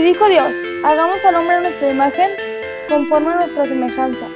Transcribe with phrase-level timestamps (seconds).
[0.00, 2.30] Y dijo Dios, hagamos al hombre nuestra imagen,
[2.88, 4.28] conforme a nuestra semejanza.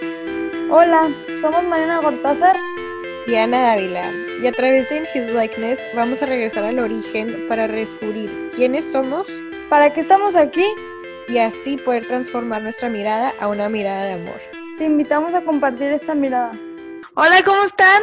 [0.71, 2.54] Hola, somos Mariana Gortázar
[3.27, 7.46] y Ana Dávila, y a través de In His Likeness vamos a regresar al origen
[7.48, 9.27] para descubrir quiénes somos,
[9.71, 10.66] para qué estamos aquí
[11.29, 14.41] y así poder transformar nuestra mirada a una mirada de amor.
[14.77, 16.61] Te invitamos a compartir esta mirada.
[17.15, 18.03] Hola, ¿cómo están?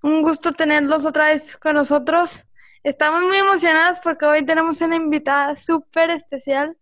[0.00, 2.46] Un gusto tenerlos otra vez con nosotros.
[2.82, 6.78] Estamos muy emocionadas porque hoy tenemos una invitada súper especial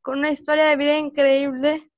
[0.00, 1.90] con una historia de vida increíble.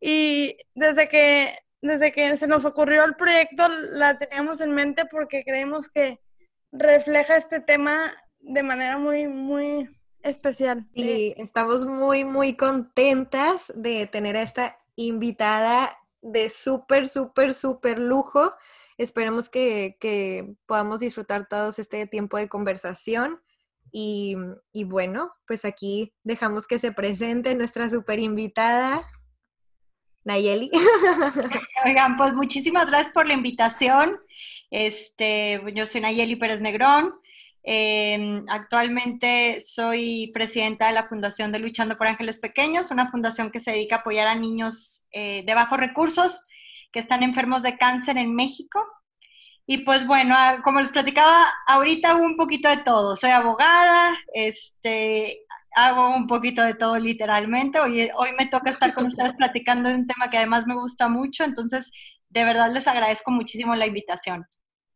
[0.00, 5.44] Y desde que, desde que se nos ocurrió el proyecto la teníamos en mente porque
[5.44, 6.20] creemos que
[6.72, 10.88] refleja este tema de manera muy, muy especial.
[10.94, 18.54] Y estamos muy, muy contentas de tener a esta invitada de súper, súper, súper lujo.
[19.00, 19.96] Esperemos que,
[20.66, 23.40] podamos disfrutar todos este tiempo de conversación.
[23.90, 24.36] Y,
[24.84, 29.02] bueno, pues aquí dejamos que se presente nuestra super invitada,
[30.24, 30.70] Nayeli.
[31.86, 34.20] Oigan, pues muchísimas gracias por la invitación.
[34.70, 37.14] Este, yo soy Nayeli Pérez Negrón.
[37.62, 43.60] Em, actualmente soy presidenta de la Fundación de Luchando por Ángeles Pequeños, una fundación que
[43.60, 46.46] se dedica a apoyar a niños eh, de bajos recursos
[46.92, 48.84] que están enfermos de cáncer en México.
[49.66, 53.14] Y pues bueno, ah, como les platicaba, ahorita hago un poquito de todo.
[53.16, 55.44] Soy abogada, este,
[55.76, 57.78] hago un poquito de todo literalmente.
[57.78, 61.08] Hoy, hoy me toca estar con ustedes platicando de un tema que además me gusta
[61.08, 61.90] mucho, entonces
[62.28, 64.46] de verdad les agradezco muchísimo la invitación.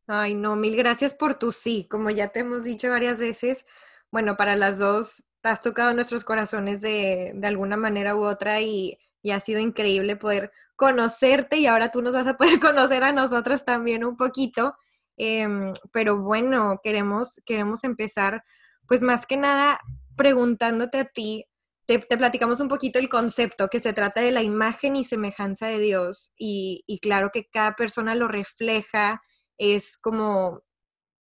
[0.07, 1.87] Ay, no, mil gracias por tu sí.
[1.91, 3.65] Como ya te hemos dicho varias veces,
[4.11, 8.99] bueno, para las dos has tocado nuestros corazones de, de alguna manera u otra y,
[9.23, 13.13] y ha sido increíble poder conocerte y ahora tú nos vas a poder conocer a
[13.13, 14.75] nosotros también un poquito.
[15.17, 18.45] Em, pero bueno, queremos, queremos empezar,
[18.89, 19.81] pues más que nada
[20.17, 21.47] preguntándote a ti,
[21.87, 25.79] te, platicamos un poquito el concepto, que se trata de la imagen y semejanza de
[25.79, 29.23] Dios y, claro que cada persona lo refleja,
[29.59, 30.63] es como,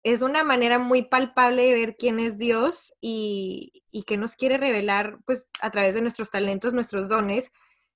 [0.04, 4.56] es una manera muy palpable de ver quién es Dios y, y que nos quiere
[4.58, 7.50] revelar pues a través de nuestros talentos, nuestros dones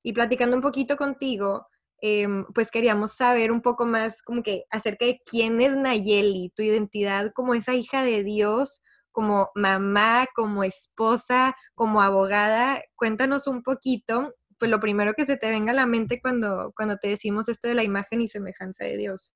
[0.06, 1.66] y platicando un poquito contigo,
[2.00, 6.62] em, pues queríamos saber un poco más como que acerca de quién es Nayeli, tu
[6.62, 12.80] identidad como esa hija de Dios, como mamá, como esposa, como abogada.
[12.94, 16.98] Cuéntanos un poquito, pues lo primero que se te venga a la mente cuando, cuando
[16.98, 19.32] te decimos esto de la imagen y semejanza de Dios.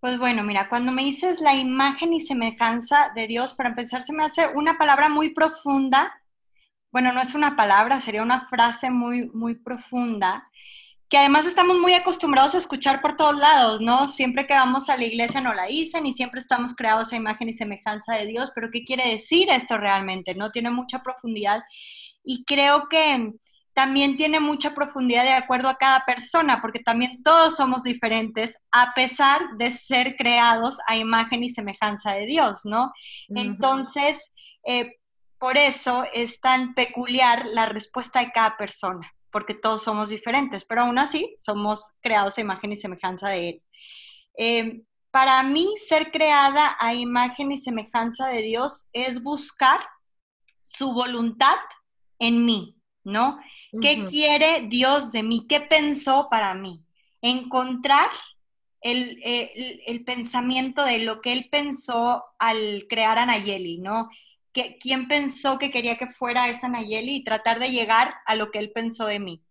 [0.00, 4.14] Pues bueno, mira, cuando me dices la imagen y semejanza de Dios, para empezar se
[4.14, 6.14] me hace una palabra muy profunda
[6.96, 10.48] bueno, no es una palabra, sería una frase muy, muy profunda,
[11.10, 14.08] que además estamos muy acostumbrados a escuchar por todos lados, ¿no?
[14.08, 17.50] Siempre que vamos a la iglesia no la dicen y siempre estamos creados a imagen
[17.50, 20.34] y semejanza de Dios, pero ¿qué quiere decir esto realmente?
[20.34, 21.64] No tiene mucha profundidad
[22.24, 23.30] y creo que
[23.74, 28.94] también tiene mucha profundidad de acuerdo a cada persona, porque también todos somos diferentes a
[28.94, 32.90] pesar de ser creados a imagen y semejanza de Dios, ¿no?
[33.28, 34.32] Entonces,
[34.64, 34.92] eh,
[35.38, 40.82] por eso es tan peculiar la respuesta de cada persona, porque todos somos diferentes, pero
[40.82, 43.62] aún así somos creados a imagen y semejanza de Él.
[44.38, 49.80] Eh, para mí, ser creada a imagen y semejanza de Dios es buscar
[50.62, 51.56] su voluntad
[52.18, 53.38] en mí, ¿no?
[53.80, 55.46] ¿Qué quiere Dios de mí?
[55.48, 56.84] ¿Qué pensó para mí?
[57.22, 58.10] Encontrar
[58.80, 64.10] el, el, pensamiento de lo que Él pensó al crear a Nayeli, ¿no?
[64.80, 68.58] Quién pensó que quería que fuera esa Nayeli y tratar de llegar a lo que
[68.58, 69.42] él pensó de mí.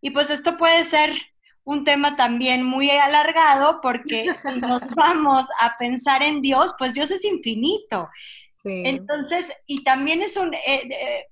[0.00, 1.14] Y pues esto puede ser
[1.64, 7.10] un tema también muy alargado porque si nos vamos a pensar en Dios, pues Dios
[7.10, 8.08] es infinito.
[8.62, 11.24] Entonces, y también es un, eh, eh,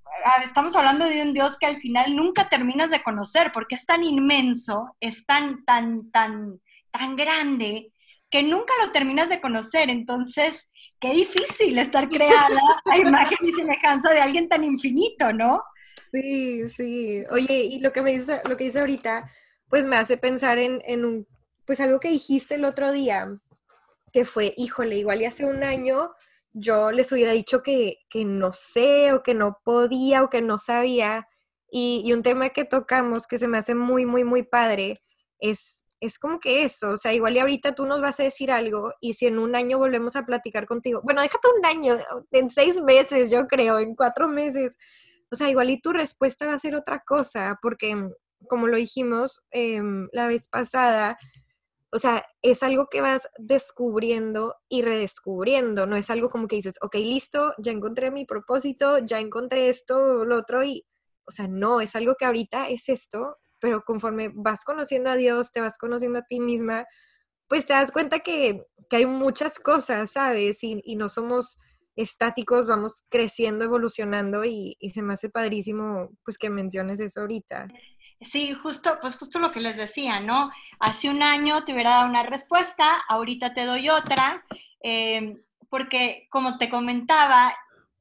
[0.43, 4.03] estamos hablando de un Dios que al final nunca terminas de conocer porque es tan
[4.03, 7.93] inmenso, es tan, tan, tan, tan grande
[8.31, 9.91] que nunca lo terminas de conocer.
[9.91, 10.68] Entonces,
[11.00, 15.62] qué difícil estar creada a imagen y semejanza de alguien tan infinito, ¿no?
[16.12, 17.24] Sí, sí.
[17.30, 19.30] Oye, y lo que me dice, lo que dice ahorita,
[19.68, 21.27] pues me hace pensar en, en un,
[21.66, 23.28] pues algo que dijiste el otro día,
[24.12, 26.12] que fue, híjole, igual y hace un año
[26.53, 30.59] yo les hubiera dicho que, que no sé, o que no podía, o que no
[30.59, 31.28] sabía.
[31.71, 35.03] Y, y un tema que tocamos que se me hace muy, muy, muy padre
[35.39, 38.50] es es como que eso, o sea, igual y ahorita tú nos vas a decir
[38.50, 41.97] algo y si en un año volvemos a platicar contigo, bueno, déjate un año,
[42.30, 44.77] en seis meses yo creo, en cuatro meses,
[45.30, 47.97] o sea, igual y tu respuesta va a ser otra cosa, porque
[48.48, 51.18] como lo dijimos em, la vez pasada,
[51.91, 56.77] o sea, es algo que vas descubriendo y redescubriendo, no es algo como que dices,
[56.83, 60.84] ok, listo, ya encontré mi propósito, ya encontré esto, lo otro, y,
[61.27, 65.53] o sea, no, es algo que ahorita es esto, pero conforme vas conociendo a Dios,
[65.53, 66.87] te vas conociendo a ti misma,
[67.49, 70.63] pues te das cuenta que, hay muchas cosas, ¿sabes?
[70.63, 71.59] Y, no somos
[71.95, 77.69] estáticos, vamos creciendo, evolucionando y, se me hace padrísimo, pues que menciones eso ahorita.
[78.21, 80.51] Sí, justo, pues justo lo que les decía, ¿no?
[80.81, 84.45] Hace un año te hubiera dado una respuesta, ahorita te doy otra,
[84.81, 87.53] em, porque como te comentaba,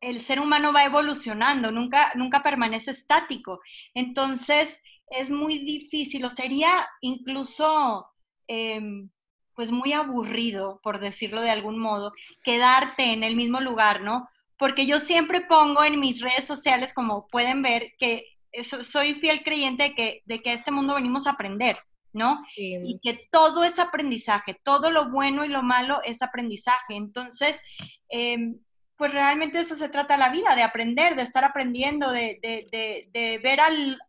[0.01, 3.60] el ser humano va evolucionando, nunca, nunca permanece estático.
[3.94, 8.07] Entonces, es muy difícil, o sería incluso,
[8.48, 9.09] em,
[9.56, 12.13] pues muy aburrido, por decirlo de algún modo,
[12.44, 14.30] quedarte en el mismo lugar, ¿no?
[14.57, 18.25] Porque yo siempre pongo en mis redes sociales, como pueden ver, que
[18.63, 21.77] soy fiel creyente de que, de que a este mundo venimos a aprender,
[22.13, 22.44] ¿no?
[22.56, 26.95] Y que todo es aprendizaje, todo lo bueno y lo malo es aprendizaje.
[26.95, 27.62] Entonces,
[28.10, 28.60] em,
[28.97, 32.39] pues realmente eso se trata la vida, de aprender, de estar aprendiendo, de,
[33.44, 33.59] ver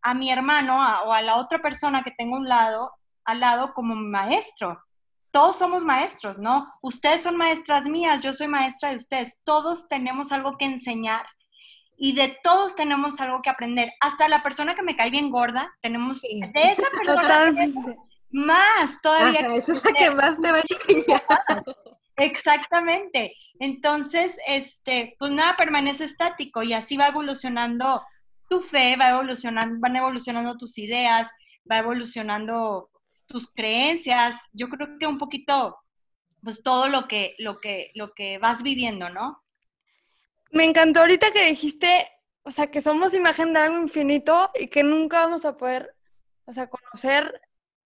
[0.03, 2.93] a mi hermano o a la otra persona que tengo un lado,
[3.25, 4.83] al lado como maestro.
[5.31, 6.67] Todos somos maestros, ¿no?
[6.81, 9.39] Ustedes son maestras mías, yo soy maestra de ustedes.
[9.45, 11.27] Todos tenemos algo que enseñar
[11.99, 13.91] y de todos tenemos algo que aprender.
[14.01, 17.53] Hasta la persona que me cae bien gorda, tenemos de esa persona
[18.31, 19.55] más todavía.
[19.55, 21.23] esa es la que más te va a enseñar.
[22.19, 23.37] Exactamente.
[23.61, 28.03] Entonces, este, pues nada permanece estático y así va evolucionando
[28.49, 31.31] tu fe, va evolucionando, van evolucionando tus ideas,
[31.71, 32.91] va evolucionando
[33.27, 34.51] tus creencias.
[34.53, 35.79] Yo creo que un poquito,
[36.43, 39.43] pues todo lo que, lo que, lo que vas viviendo, ¿no?
[40.51, 42.09] Me encantó ahorita que dijiste,
[42.43, 45.95] o sea, que somos imagen de algo infinito y que nunca vamos a poder,
[46.47, 47.41] o sea, conocer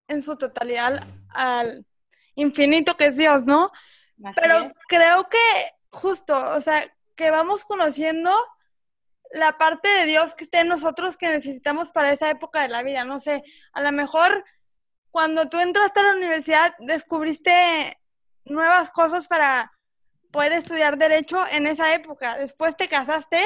[0.07, 1.85] en su totalidad al
[2.35, 3.71] infinito que es Dios, ¿no?
[4.35, 5.37] Pero creo que
[5.89, 8.31] justo, o sea, que vamos conociendo
[9.31, 12.83] la parte de Dios que esté en nosotros que necesitamos para esa época de la
[12.83, 13.05] vida.
[13.05, 14.43] No sé, a lo mejor
[15.09, 17.99] cuando tú entraste a la universidad descubriste
[18.45, 19.71] nuevas cosas para
[20.31, 22.37] poder estudiar derecho en esa época.
[22.37, 23.41] Después te casaste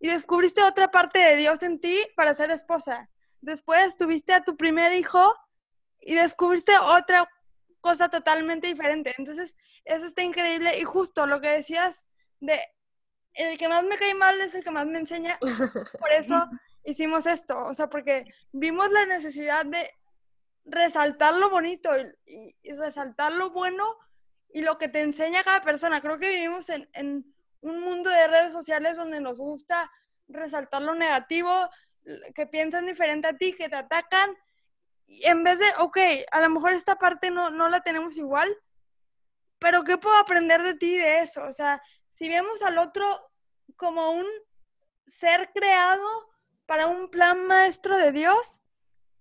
[0.00, 3.08] y descubriste otra parte de Dios en ti para ser esposa.
[3.40, 5.34] Después tuviste a tu primer hijo
[6.00, 7.28] y descubriste otra
[7.80, 9.14] cosa totalmente diferente.
[9.18, 12.06] Entonces, eso está increíble y justo lo que decías
[12.40, 12.60] de
[13.34, 15.38] el que más me cae mal es el que más me enseña.
[16.00, 16.48] Por eso
[16.84, 19.90] hicimos esto, o sea, porque vimos la necesidad de
[20.64, 21.90] resaltar lo bonito
[22.26, 23.96] y, y resaltar lo bueno
[24.52, 26.00] y lo que te enseña cada persona.
[26.00, 29.90] Creo que vivimos en, en un mundo de redes sociales donde nos gusta
[30.28, 31.68] resaltar lo negativo,
[32.34, 34.30] que piensan diferente a ti, que te atacan,
[35.08, 35.98] en vez de, ok,
[36.30, 38.54] a lo mejor esta parte no, no la tenemos igual,
[39.58, 41.44] pero ¿qué puedo aprender de ti de eso?
[41.44, 43.04] O sea, si vemos al otro
[43.76, 44.26] como un
[45.06, 46.06] ser creado
[46.66, 48.60] para un plan maestro de Dios,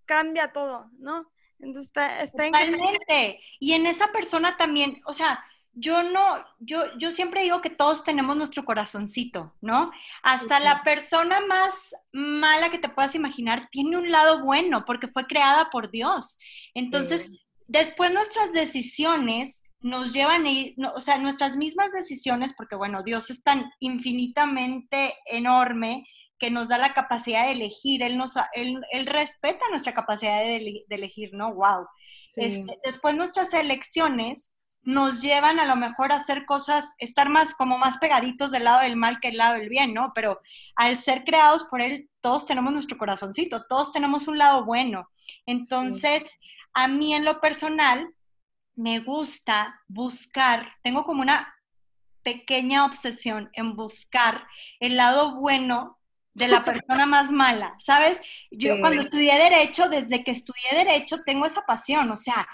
[0.06, 1.32] cambia todo, ¿no?
[1.60, 3.40] Entonces está, está Totalmente.
[3.60, 5.44] Y en esa persona también, o sea,
[5.80, 9.92] yo no, yo, yo siempre digo que todos tenemos nuestro corazoncito, ¿no?
[10.24, 15.28] Hasta la persona más mala que te puedas imaginar tiene un lado bueno porque fue
[15.28, 16.40] creada por Dios.
[16.74, 17.30] Entonces,
[17.68, 23.30] después nuestras decisiones nos llevan a ir, o sea, nuestras mismas decisiones, porque bueno, Dios
[23.30, 26.08] es tan infinitamente enorme
[26.40, 31.34] que nos da la capacidad de elegir, Él, nos, él, respeta nuestra capacidad de, elegir,
[31.34, 31.54] ¿no?
[31.54, 31.88] ¡Wow!
[32.36, 34.54] Este, después nuestras elecciones
[34.88, 38.84] nos llevan a lo mejor a hacer cosas, estar más como más pegaditos del lado
[38.84, 40.14] del mal que del lado del bien, ¿no?
[40.16, 40.40] Pero
[40.78, 45.10] al ser creados por Él, todos tenemos nuestro corazoncito, todos tenemos un lado bueno.
[45.46, 46.24] Entonces,
[46.74, 48.14] a mí en lo personal,
[48.76, 51.54] me gusta buscar, tengo como una
[52.24, 54.48] pequeña obsesión en buscar
[54.80, 56.00] el lado bueno
[56.34, 58.22] de la persona más mala, ¿sabes?
[58.52, 62.48] Yo cuando estudié derecho, desde que estudié derecho, tengo esa pasión, o sea,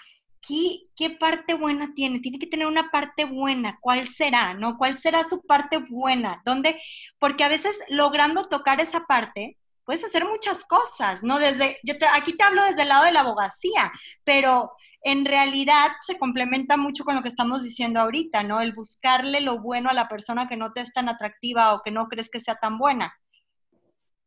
[0.46, 2.20] ¿qué, ¿qué parte buena tiene?
[2.20, 4.54] Tiene que tener una parte buena, ¿cuál será?
[4.54, 4.78] ¿No?
[4.78, 6.42] ¿Cuál será su parte buena?
[6.46, 6.82] ¿Dónde?
[7.20, 11.40] Porque a veces logrando tocar esa parte, puedes hacer muchas cosas, ¿no?
[11.40, 13.92] Desde, yo te, aquí te hablo desde el lado de la abogacía,
[14.24, 14.72] pero
[15.02, 18.62] en realidad se complementa mucho con lo que estamos diciendo ahorita, ¿no?
[18.62, 21.92] El buscarle lo bueno a la persona que no te es tan atractiva o que
[21.92, 23.14] no crees que sea tan buena.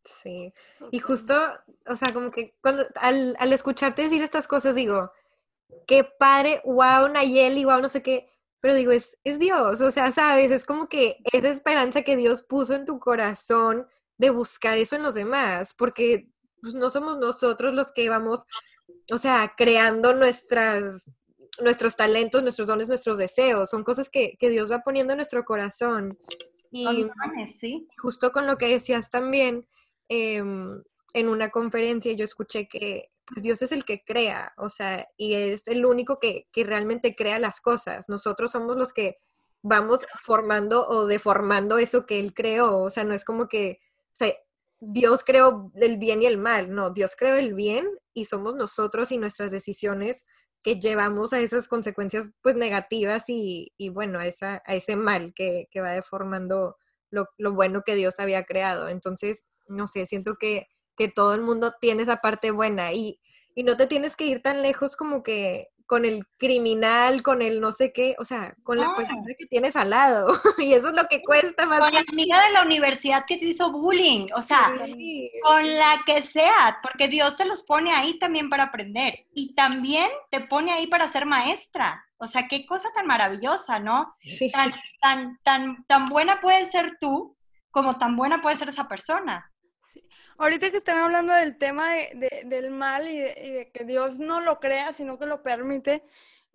[0.05, 0.53] Sí,
[0.93, 1.35] y justo,
[1.87, 5.11] o sea, como que cuando al, al escucharte decir estas cosas digo,
[5.87, 8.29] qué padre, wow, Nayeli, wow, no sé qué,
[8.61, 12.43] pero digo, es, es Dios, o sea, sabes, es como que esa esperanza que Dios
[12.43, 13.87] puso en tu corazón
[14.19, 16.29] de buscar eso en los demás, porque
[16.61, 18.45] pues, no somos nosotros los que vamos,
[19.13, 21.09] o sea, creando nuestras,
[21.63, 26.19] nuestros talentos, nuestros dones, nuestros deseos, son cosas que, Dios va poniendo en nuestro corazón.
[26.71, 27.07] Y
[27.59, 27.87] ¿sí?
[27.99, 29.67] justo con lo que decías también,
[30.09, 30.83] em,
[31.15, 35.35] en una conferencia yo escuché que pues Dios es el que crea, o sea, y
[35.35, 38.09] es el único que, que realmente crea las cosas.
[38.09, 39.17] Nosotros somos los que
[39.63, 44.15] vamos formando o deformando eso que Él creó, o sea, no es como que, o
[44.15, 44.33] sea,
[44.79, 49.11] Dios creó el bien y el mal, no, Dios creó el bien y somos nosotros
[49.11, 50.25] y nuestras decisiones
[50.63, 55.33] que llevamos a esas consecuencias pues negativas y, y bueno, a, esa, a ese mal
[55.35, 56.77] que, que va deformando
[57.11, 58.89] lo, lo, bueno que Dios había creado.
[58.89, 63.21] Entonces, no sé, siento que que todo el mundo tiene esa parte buena y,
[63.55, 67.61] y no te tienes que ir tan lejos como que con el criminal, con el
[67.61, 70.29] no sé qué, o sea, con la persona que tienes al lado.
[70.59, 71.79] y eso es lo que cuesta más.
[71.79, 74.73] Con la amiga de la universidad que te hizo bullying, o sea,
[75.43, 80.11] con la que sea, porque Dios te los pone ahí también para aprender y también
[80.31, 82.05] te pone ahí para ser maestra.
[82.19, 84.17] O sea, qué cosa tan maravillosa, ¿no?
[84.53, 87.37] Tan, tan, tan, tan buena puede ser tú
[87.71, 89.53] como tan buena puede ser esa persona.
[90.39, 94.61] Ahorita que están hablando del tema de, del mal y de, que Dios no lo
[94.61, 96.05] crea, sino que lo permite,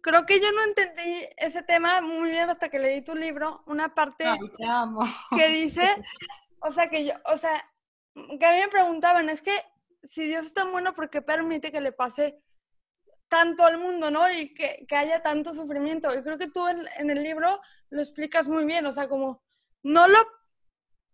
[0.01, 3.93] creo que yo no entendí ese tema muy bien hasta que leí tu libro, una
[3.93, 4.25] parte
[5.35, 5.95] que dice,
[6.59, 7.69] o sea, que yo, o sea,
[8.13, 9.53] que a mí me preguntaban, es que
[10.03, 12.39] si Dios es tan bueno, ¿por qué permite que le pase
[13.29, 14.29] tanto al mundo, ¿no?
[14.29, 16.13] Y que, que haya tanto sufrimiento.
[16.13, 19.41] Y creo que tú en, en, el libro lo explicas muy bien, o sea, como
[19.83, 20.19] no lo,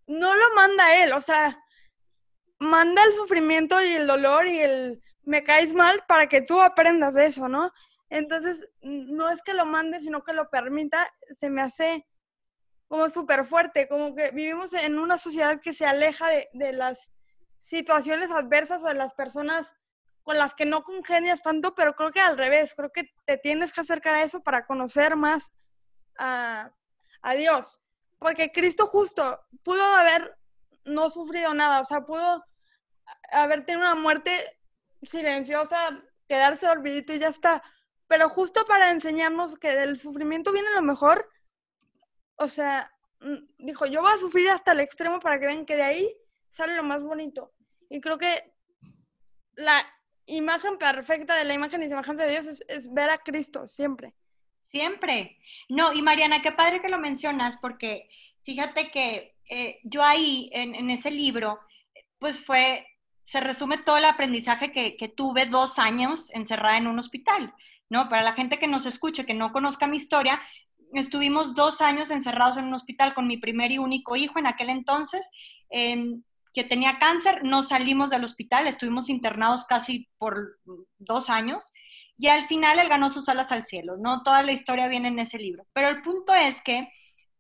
[0.08, 1.64] no lo manda él, o sea,
[2.60, 7.14] manda el sufrimiento y el dolor y el me caes mal para que tú aprendas
[7.14, 7.74] de eso, ¿no?
[8.10, 12.08] Entonces, no es que lo mande, sino que lo permita, se me hace
[12.88, 17.12] como súper fuerte, como que vivimos en una sociedad que se aleja de, las
[17.60, 19.76] situaciones adversas o de las personas
[20.24, 23.74] con las que no congenias tanto, pero creo que al revés, creo que te tienes
[23.74, 25.52] que acercar a eso para conocer más
[26.18, 26.72] a,
[27.22, 27.82] a Dios.
[28.20, 30.38] Porque Cristo justo pudo haber
[30.88, 32.44] no sufrido nada, o sea, pudo
[33.32, 34.32] haber tenido una muerte
[35.04, 37.64] silenciosa, quedarse dormidito y ya está.
[38.08, 41.30] Pero justo para enseñarnos que del sufrimiento viene lo mejor,
[42.38, 45.76] o sea, mm, dijo, yo voy a sufrir hasta el extremo para que vean que
[45.76, 46.16] de ahí
[46.50, 47.54] sale lo más bonito.
[47.90, 48.54] Y creo que
[49.56, 49.82] la
[50.26, 54.14] imagen perfecta de la imagen y semejanza de Dios es ver a Cristo siempre.
[54.60, 55.38] Siempre.
[55.70, 58.10] No, y Mariana, qué padre que lo mencionas, porque
[58.44, 61.60] fíjate que eh, yo ahí, en, ese libro,
[62.20, 62.86] pues fue,
[63.24, 67.54] se resume todo el aprendizaje que, que, tuve dos años encerrada en un hospital,
[67.90, 68.10] ¿no?
[68.10, 70.42] Para la gente que nos escuche, que no conozca mi historia,
[70.94, 74.70] estuvimos dos años encerrados en un hospital con mi primer y único hijo en aquel
[74.70, 75.30] entonces,
[76.58, 80.58] que tenía cáncer, no salimos del hospital, estuvimos internados casi por
[80.98, 81.72] dos años.
[82.18, 84.24] Y al final él ganó sus alas al cielo, ¿no?
[84.24, 85.68] Toda la historia viene en ese libro.
[85.74, 86.90] Pero el punto es que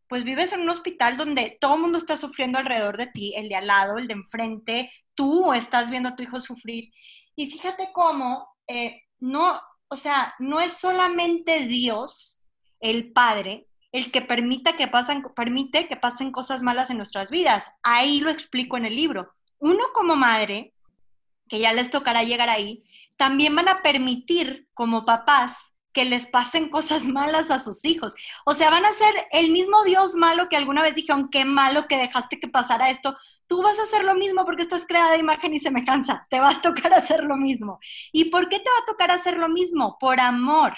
[0.08, 3.50] pues vives en un hospital donde todo el mundo está sufriendo alrededor de ti, el
[3.50, 6.92] de al lado, el de enfrente, tú estás viendo a tu hijo sufrir.
[7.36, 12.40] Y fíjate cómo, eh, no, o sea, no es solamente Dios,
[12.80, 17.72] el Padre, el que permita que pasen, permite que pasen cosas malas en nuestras vidas.
[17.84, 19.34] Ahí lo explico en el libro.
[19.60, 20.74] Uno como madre,
[21.48, 22.84] que ya les tocará llegar ahí,
[23.18, 28.14] también van a permitir como papás que les pasen cosas malas a sus hijos.
[28.46, 31.88] O sea, van a ser el mismo Dios malo que alguna vez dijeron, qué malo
[31.88, 33.18] que dejaste que pasara esto.
[33.48, 36.28] Tú vas a hacer lo mismo porque estás creada de imagen y semejanza.
[36.30, 37.80] Te va a tocar hacer lo mismo.
[38.12, 39.98] ¿Y por qué te va a tocar hacer lo mismo?
[40.00, 40.76] Por amor.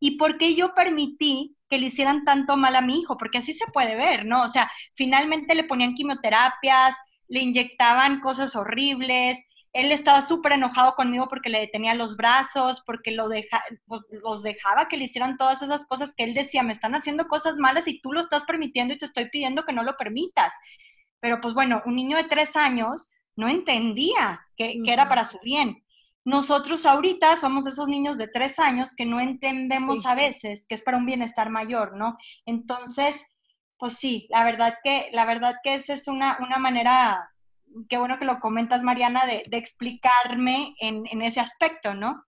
[0.00, 3.16] ¿Y por qué yo permití que le hicieran tanto mal a mi hijo?
[3.16, 4.42] Porque así se puede ver, ¿no?
[4.42, 6.94] O sea, finalmente le ponían quimioterapias,
[7.26, 13.10] le inyectaban cosas horribles, él estaba súper enojado conmigo porque le detenía los brazos, porque
[13.10, 13.62] lo deja,
[14.22, 17.56] los dejaba que le hicieran todas esas cosas que él decía, me están haciendo cosas
[17.58, 20.52] malas y tú lo estás permitiendo y te estoy pidiendo que no lo permitas.
[21.20, 25.84] Pero pues bueno, un niño de tres años no entendía que, era para su bien.
[26.24, 30.82] Nosotros ahorita somos esos niños de tres años que no entendemos a veces que es
[30.82, 32.16] para un bienestar mayor, ¿no?
[32.44, 33.24] Entonces,
[33.78, 37.30] pues sí, la verdad que, la verdad que esa es una, una manera
[37.88, 42.24] qué bueno que lo comentas, Mariana, de, explicarme en, ese aspecto, ¿no?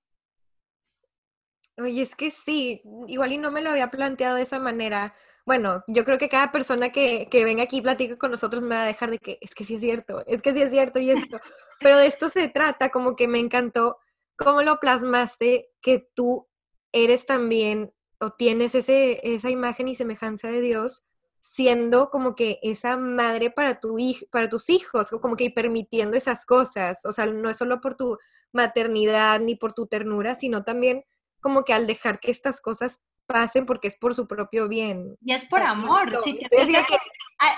[1.78, 5.14] Oye, es que sí, igual y no me lo había planteado de esa manera.
[5.46, 8.74] Bueno, yo creo que cada persona que, que venga aquí y platique con nosotros me
[8.74, 10.98] va a dejar de que es que sí es cierto, es que sí es cierto
[10.98, 11.40] y esto.
[11.80, 13.98] Pero de esto se trata, como que me encantó
[14.36, 16.48] cómo lo plasmaste, que tú
[16.92, 21.04] eres también o tienes ese, esa imagen y semejanza de Dios
[21.40, 23.96] siendo como que esa madre para, tu
[24.30, 27.00] para tus hijos, como que permitiendo esas cosas.
[27.04, 28.18] O sea, no es solo por tu
[28.52, 31.04] maternidad ni por tu ternura, sino también
[31.40, 35.16] como que al dejar que estas cosas pasen porque es por su propio bien.
[35.22, 36.10] Y es por amor.
[36.24, 36.46] Si te,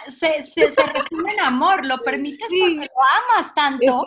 [0.09, 4.05] se, se, resume en amor, lo permites porque lo amas tanto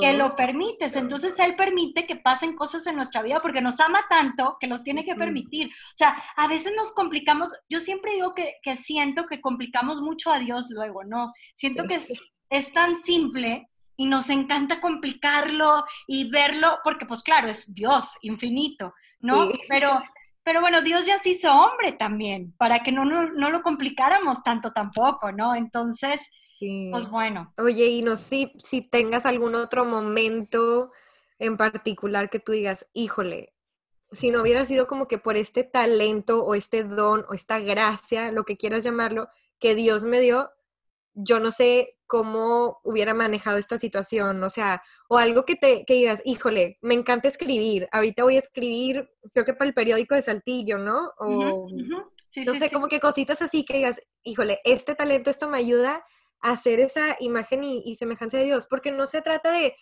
[0.00, 0.96] que lo permites.
[0.96, 4.82] Entonces Él permite que pasen cosas en nuestra vida porque nos ama tanto que lo
[4.82, 5.68] tiene que permitir.
[5.68, 10.30] O sea, a veces nos complicamos, yo siempre digo que, que siento que complicamos mucho
[10.30, 11.32] a Dios luego, ¿no?
[11.54, 12.12] Siento que es,
[12.50, 18.92] es tan simple y nos encanta complicarlo y verlo, porque pues claro, es Dios infinito,
[19.20, 19.48] ¿no?
[19.68, 20.02] Pero
[20.46, 24.70] pero bueno, Dios ya se hizo hombre también, para que no, no, lo complicáramos tanto
[24.70, 25.56] tampoco, ¿no?
[25.56, 26.20] Entonces,
[26.60, 27.52] pues bueno.
[27.58, 30.92] Oye, y no sé si, tengas algún otro momento
[31.40, 33.54] en particular que tú digas, híjole,
[34.12, 38.30] si no hubiera sido como que por este talento o este don o esta gracia,
[38.30, 40.52] lo que quieras llamarlo, que Dios me dio,
[41.12, 45.94] yo no sé cómo hubiera manejado esta situación, o sea, o algo que te que
[45.94, 50.22] digas, híjole, me encanta escribir, ahorita voy a escribir, creo que para el periódico de
[50.22, 51.12] Saltillo, ¿no?
[51.18, 51.68] O
[52.44, 56.04] no sé, como que cositas así que digas, híjole, este talento, esto me ayuda
[56.40, 59.74] a hacer esa imagen y, semejanza de Dios, porque no se trata de,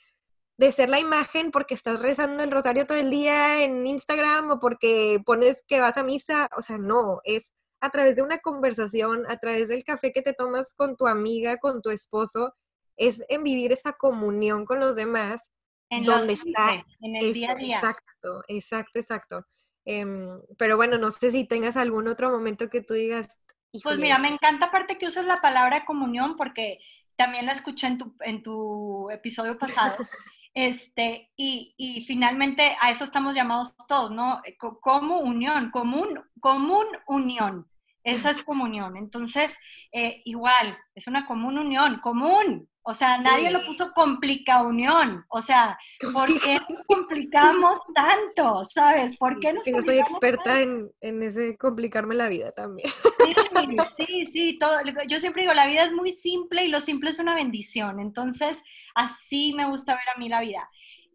[0.56, 4.60] de ser la imagen porque estás rezando el rosario todo el día en Instagram o
[4.60, 7.52] porque pones que vas a misa, o sea, no, es
[7.84, 11.58] a través de una conversación, a través del café que te tomas con tu amiga,
[11.58, 12.54] con tu esposo,
[12.96, 15.50] es en vivir esa comunión con los demás,
[15.90, 17.76] en donde está en el día a día.
[17.76, 19.46] Exacto, exacto, exacto.
[19.84, 23.38] Em, pero bueno, no sé si tengas algún otro momento que tú digas.
[23.82, 26.78] Pues mira, me encanta aparte que uses la palabra comunión porque
[27.16, 29.96] también la escuché en tu, en tu episodio pasado.
[30.56, 34.40] Este, y, y, finalmente a eso estamos llamados todos, ¿no?
[34.80, 37.68] Como unión, común, común unión.
[38.04, 38.96] Esa es comunión.
[38.98, 39.56] Entonces,
[39.90, 42.68] eh, igual, es una común unión, común.
[42.86, 45.24] O sea, nadie lo puso complica unión.
[45.30, 45.78] O sea,
[46.12, 48.62] ¿por qué nos complicamos tanto?
[48.64, 49.16] ¿Sabes?
[49.16, 52.86] ¿Por qué nos Yo soy experta en, en, ese complicarme la vida también.
[52.86, 54.58] Sí, sí, sí.
[54.58, 58.00] Todo, yo siempre digo, la vida es muy simple y lo simple es una bendición.
[58.00, 58.62] Entonces,
[58.94, 60.68] así me gusta ver a mí la vida.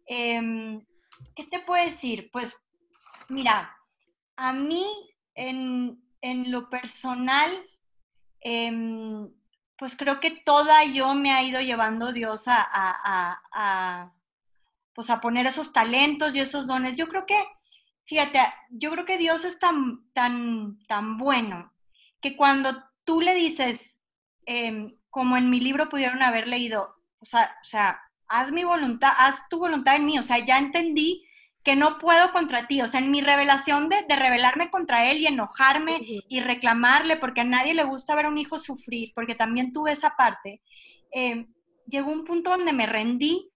[0.06, 0.84] Em,
[1.36, 2.30] ¿Qué te puedo decir?
[2.32, 2.56] Pues,
[3.28, 3.76] mira,
[4.34, 4.84] a mí
[5.36, 7.50] en en lo personal,
[8.40, 9.30] em,
[9.76, 14.12] pues creo que toda yo me ha ido llevando Dios a,
[14.94, 16.96] pues a poner esos talentos y esos dones.
[16.96, 17.42] Yo creo que,
[18.04, 21.72] fíjate, yo creo que Dios es tan, tan, tan bueno
[22.20, 23.98] que cuando tú le dices,
[24.44, 29.12] em, como en mi libro pudieron haber leído, o sea, o sea, haz mi voluntad,
[29.18, 31.26] haz tu voluntad en mí, o sea, ya entendí
[31.62, 32.80] que no puedo contra ti.
[32.82, 37.42] O sea, en mi revelación de, de rebelarme contra él y enojarme y reclamarle, porque
[37.42, 40.62] a nadie le gusta ver a un hijo sufrir, porque también tuve esa parte,
[41.12, 41.46] eh,
[41.86, 43.50] llegó un punto donde me rendí.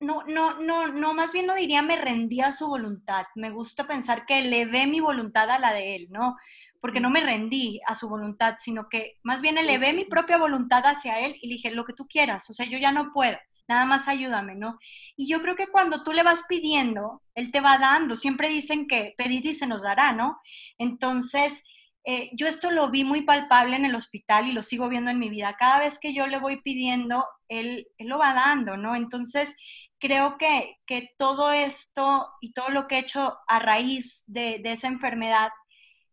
[0.00, 3.26] No, no, no, no, más bien no diría me rendí a su voluntad.
[3.34, 6.36] Me gusta pensar que elevé mi voluntad a la de él, ¿no?
[6.80, 10.86] Porque no me rendí a su voluntad, sino que más bien elevé mi propia voluntad
[10.86, 13.36] hacia él y le dije, lo que tú quieras, o sea, yo ya no puedo
[13.68, 14.78] nada más ayúdame, ¿no?
[15.16, 18.16] Y yo creo que cuando tú le vas pidiendo, él te va dando.
[18.16, 20.40] Siempre dicen que pedir y se nos dará, ¿no?
[20.78, 21.62] Entonces,
[22.04, 25.18] eh, yo esto lo vi muy palpable en el hospital y lo sigo viendo en
[25.18, 25.56] mi vida.
[25.58, 28.96] Cada vez que yo le voy pidiendo, él, él lo va dando, ¿no?
[28.96, 29.54] Entonces,
[29.98, 34.72] creo que, que, todo esto y todo lo que he hecho a raíz de, de
[34.72, 35.50] esa enfermedad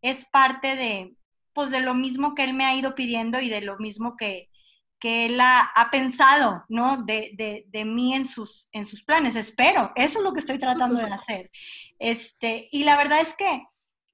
[0.02, 1.14] es parte de,
[1.54, 4.50] pues, de lo mismo que él me ha ido pidiendo y de lo mismo que,
[4.98, 7.02] que él ha, pensado, ¿no?
[7.04, 9.36] De, de, mí en sus, en sus planes.
[9.36, 11.50] Espero, eso es lo que estoy tratando de hacer.
[11.98, 13.62] Este, y la verdad es que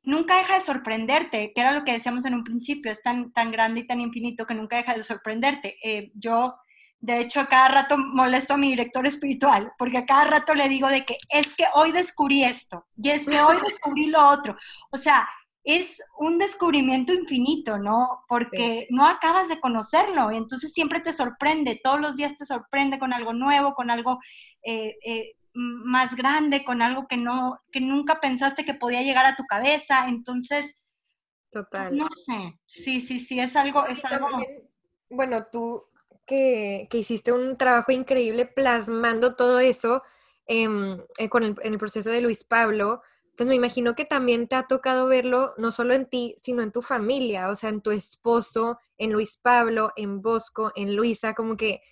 [0.02, 3.52] nunca deja de sorprenderte, que era lo que decíamos en un principio, es tan, tan
[3.52, 5.76] grande y tan infinito que nunca deja de sorprenderte.
[5.82, 6.56] Eh, yo,
[6.98, 10.68] de hecho, a cada rato molesto a mi director espiritual, porque a cada rato le
[10.68, 14.56] digo de que es que hoy descubrí esto, y es que hoy descubrí lo otro.
[14.90, 15.28] O sea,
[15.64, 18.24] es un descubrimiento infinito, ¿no?
[18.28, 22.98] Porque no acabas de conocerlo y entonces siempre te sorprende, todos los días te sorprende
[22.98, 24.18] con algo nuevo, con algo
[24.62, 29.36] eh, eh, más grande, con algo que no, que nunca pensaste que podía llegar a
[29.36, 30.76] tu cabeza, entonces...
[31.50, 31.96] Total.
[31.96, 34.28] No sé, sí, sí, sí, es algo, es algo...
[35.10, 35.84] bueno, tú
[36.26, 40.02] que, hiciste un trabajo increíble plasmando todo eso
[40.46, 43.02] em, eh, con el, en el proceso de Luis Pablo,
[43.42, 46.70] pues me imagino que también te ha tocado verlo no solo en ti, sino en
[46.70, 51.56] tu familia, o sea, en tu esposo, en Luis Pablo, en Bosco, en Luisa, como
[51.56, 51.82] que,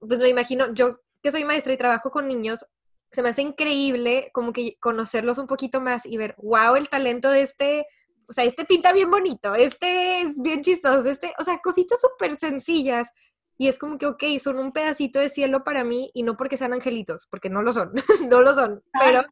[0.00, 2.66] pues me imagino, yo que soy maestra y trabajo con niños,
[3.12, 7.30] se me hace increíble como que conocerlos un poquito más y ver, wow, el talento
[7.30, 7.86] de este,
[8.28, 12.36] o sea, este pinta bien bonito, este es bien chistoso, este, o sea, cositas súper
[12.40, 13.12] sencillas.
[13.56, 16.56] Y es como que, ok, son un pedacito de cielo para mí y no porque
[16.56, 17.92] sean angelitos, porque no lo son,
[18.28, 19.22] no lo son, pero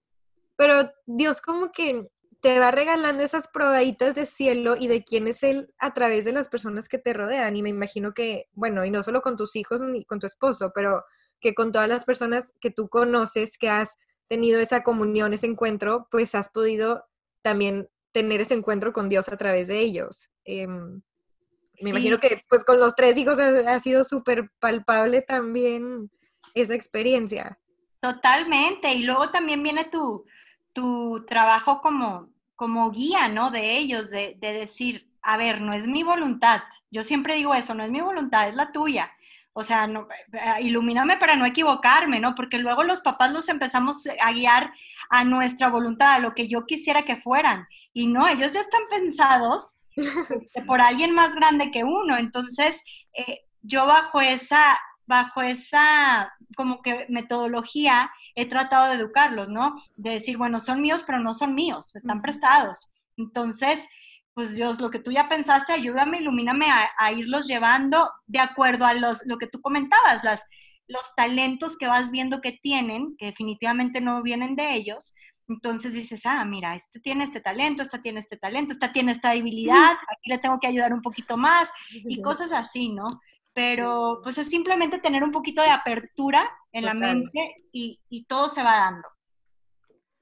[0.56, 2.08] pero Dios como que
[2.40, 6.32] te va regalando esas probaditas de cielo y de quién es Él a través de
[6.32, 7.56] las personas que te rodean.
[7.56, 10.70] Y me imagino que, bueno, y no solo con tus hijos ni con tu esposo,
[10.74, 11.04] pero
[11.40, 13.96] que con todas las personas que tú conoces, que has
[14.28, 17.04] tenido esa comunión, ese encuentro, pues has podido
[17.42, 20.30] también tener ese encuentro con Dios a través de ellos.
[20.44, 21.02] Em,
[21.80, 26.10] me imagino que pues con los tres hijos ha, sido súper palpable también
[26.54, 27.58] esa experiencia.
[28.00, 28.92] Totalmente.
[28.94, 30.24] Y luego también viene tu,
[30.76, 33.50] tu trabajo como, como guía, ¿no?
[33.50, 36.64] De ellos, de, de decir, a ver, no es mi voluntad.
[36.90, 39.10] Yo siempre digo eso, no es mi voluntad, es la tuya.
[39.54, 42.34] O sea, no, eh, ilumíname para no equivocarme, ¿no?
[42.34, 44.70] Porque luego los papás los empezamos a guiar
[45.08, 47.66] a nuestra voluntad, a lo que yo quisiera que fueran.
[47.94, 49.78] Y no, ellos ya están pensados
[50.66, 52.18] por alguien más grande que uno.
[52.18, 52.82] Entonces,
[53.14, 59.74] eh, yo bajo esa, bajo esa como que metodología he tratado de educarlos, ¿no?
[59.96, 62.88] De decir, bueno, son míos, pero no son míos, están prestados.
[63.16, 63.86] Entonces,
[64.34, 68.92] pues Dios, lo que tú ya pensaste, ayúdame, ilumíname a, irlos llevando de acuerdo a
[68.92, 70.46] los, lo que tú comentabas, las,
[70.88, 75.14] los talentos que vas viendo que tienen, que definitivamente no vienen de ellos,
[75.48, 79.30] entonces dices, ah, mira, este tiene este talento, esta tiene este talento, esta tiene esta
[79.30, 83.20] debilidad, aquí le tengo que ayudar un poquito más y cosas así, ¿no?
[83.56, 88.50] Pero pues es simplemente tener un poquito de apertura en la mente y, y, todo
[88.50, 89.08] se va dando.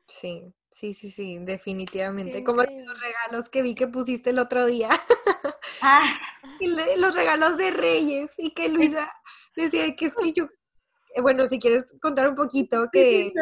[0.06, 2.44] Sí, sí, sí, sí, definitivamente.
[2.44, 4.88] Como los regalos que vi que pusiste el otro día.
[5.86, 6.18] Ah.
[6.96, 9.12] los regalos de Reyes y que Luisa
[9.54, 10.48] decía que sí, yo
[11.14, 13.32] eh, bueno, si quieres contar un poquito que,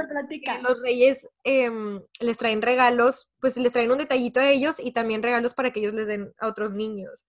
[0.62, 5.22] los reyes em, les traen regalos, pues les traen un detallito a ellos y también
[5.22, 7.24] regalos para que ellos les den a otros niños.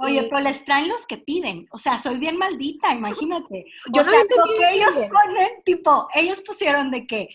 [0.00, 1.66] Oye, pero les traen los que piden.
[1.72, 3.66] O sea, soy bien maldita, imagínate.
[3.92, 7.30] Yo o sea, lo que ellos ponen, tipo, ellos pusieron de que, eh,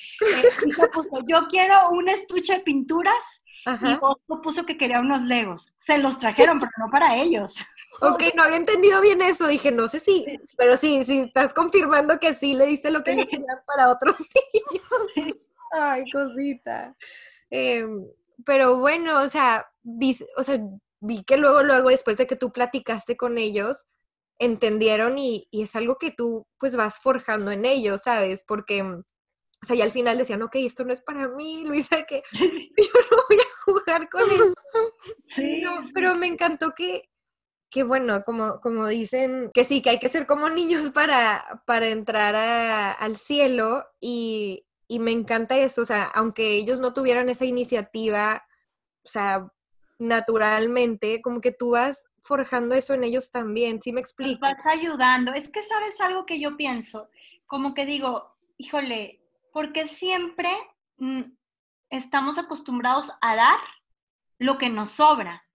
[1.27, 5.73] yo quiero un estuche de pinturas y otro puso que quería unos legos.
[5.77, 7.55] Se los trajeron, pero no para ellos.
[8.01, 9.47] Ok, no había entendido bien eso.
[9.47, 10.25] Dije, no sé si,
[10.57, 14.15] pero sí, sí, estás confirmando que sí le diste lo que ellos querían para otros
[15.15, 15.33] niños.
[15.71, 16.97] Ay, cosita.
[17.51, 18.03] Em,
[18.45, 19.69] pero bueno, o sea,
[20.35, 20.59] o sea,
[21.03, 23.85] vi que luego, luego, después de que tú platicaste con ellos,
[24.39, 28.45] entendieron y, y, es algo que tú pues vas forjando en ellos, ¿sabes?
[28.47, 32.23] Porque, o sea, ya al final decían, ok, esto no es para mí, Luisa, que
[32.31, 34.53] yo no voy a jugar con eso.
[35.25, 37.09] Sí, no, pero me encantó que,
[37.69, 41.89] que bueno, como, como dicen, que sí, que hay que ser como niños para, para
[41.89, 48.45] entrar al cielo y, me encanta eso, o sea, aunque ellos no tuvieran esa iniciativa,
[49.03, 49.51] o sea,
[49.99, 54.39] naturalmente, como que tú vas forjando eso en ellos también, ¿sí me explico?
[54.41, 57.09] vas ayudando, es que sabes algo que yo pienso,
[57.45, 60.49] como que digo, híjole, porque siempre
[60.97, 61.21] mm,
[61.89, 63.59] estamos acostumbrados a dar
[64.39, 65.45] lo que nos sobra.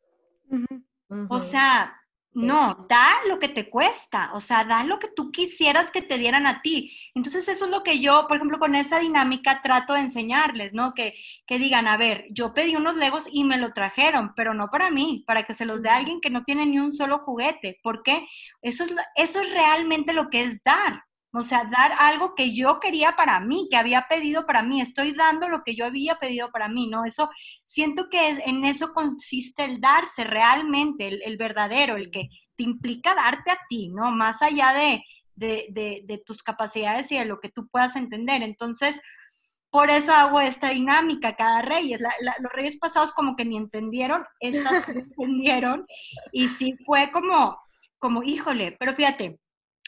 [1.29, 1.98] O sea,
[2.47, 6.19] no, da lo que te cuesta, o sea, da lo que tú quisieras que te
[6.19, 6.97] dieran a ti.
[7.15, 10.95] Entonces eso es lo que yo, por ejemplo, con esa dinámica trato de enseñarles, ¿no?
[10.95, 11.15] Que,
[11.47, 14.91] que digan, a ver, yo pedí unos legos y me lo trajeron, pero no para
[14.91, 17.81] mí, para que se los dé a alguien que no tiene ni un solo juguete.
[17.83, 18.27] ¿Por qué?
[18.63, 21.08] Eso es, eso es realmente lo que es dar.
[21.33, 24.81] O sea, dar algo que yo quería para mí, que había pedido para mí.
[24.81, 27.05] Estoy dando lo que yo había pedido para mí, ¿no?
[27.05, 27.29] Eso,
[27.65, 33.51] siento que en eso consiste el darse realmente, el, verdadero, el que te implica darte
[33.51, 34.11] a ti, ¿no?
[34.11, 35.03] Más allá de,
[35.37, 38.43] de, tus capacidades y de lo que tú puedas entender.
[38.43, 39.01] Entonces,
[39.71, 41.93] por eso hago esta dinámica cada rey.
[41.93, 45.87] los reyes pasados como que ni entendieron, estas entendieron.
[46.33, 47.59] Y sí fue como,
[47.99, 49.39] como, híjole, pero fíjate,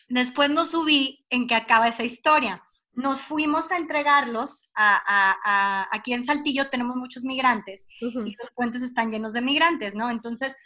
[0.09, 2.63] Después nos subí en que acaba esa historia.
[2.93, 9.13] Nos fuimos a entregarlos a, aquí en Saltillo tenemos muchos migrantes y los puentes están
[9.13, 10.11] llenos de migrantes, ¿no?
[10.11, 10.57] Entonces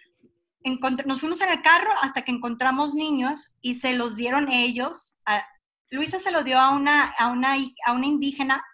[1.05, 5.19] nos fuimos en el carro hasta que encontramos niños y se los dieron ellos.
[5.91, 7.57] Luisa se lo dio a una, a, una,
[7.87, 8.65] a una indígena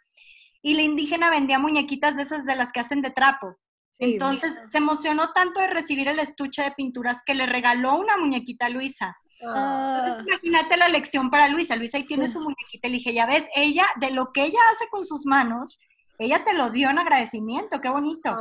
[0.62, 3.58] y la indígena vendía muñequitas de esas de las que hacen de trapo.
[3.98, 8.66] Entonces se emocionó tanto de recibir el estuche de pinturas que le regaló una muñequita
[8.66, 9.16] a Luisa.
[9.42, 10.18] Ah.
[10.26, 11.76] imagínate la lección para Luisa.
[11.76, 12.88] Luisa ahí tiene su muñequita.
[12.88, 15.78] Le dije, ya ves, ella, de lo que ella hace con sus manos,
[16.20, 18.36] ella te lo dio en agradecimiento, qué bonito.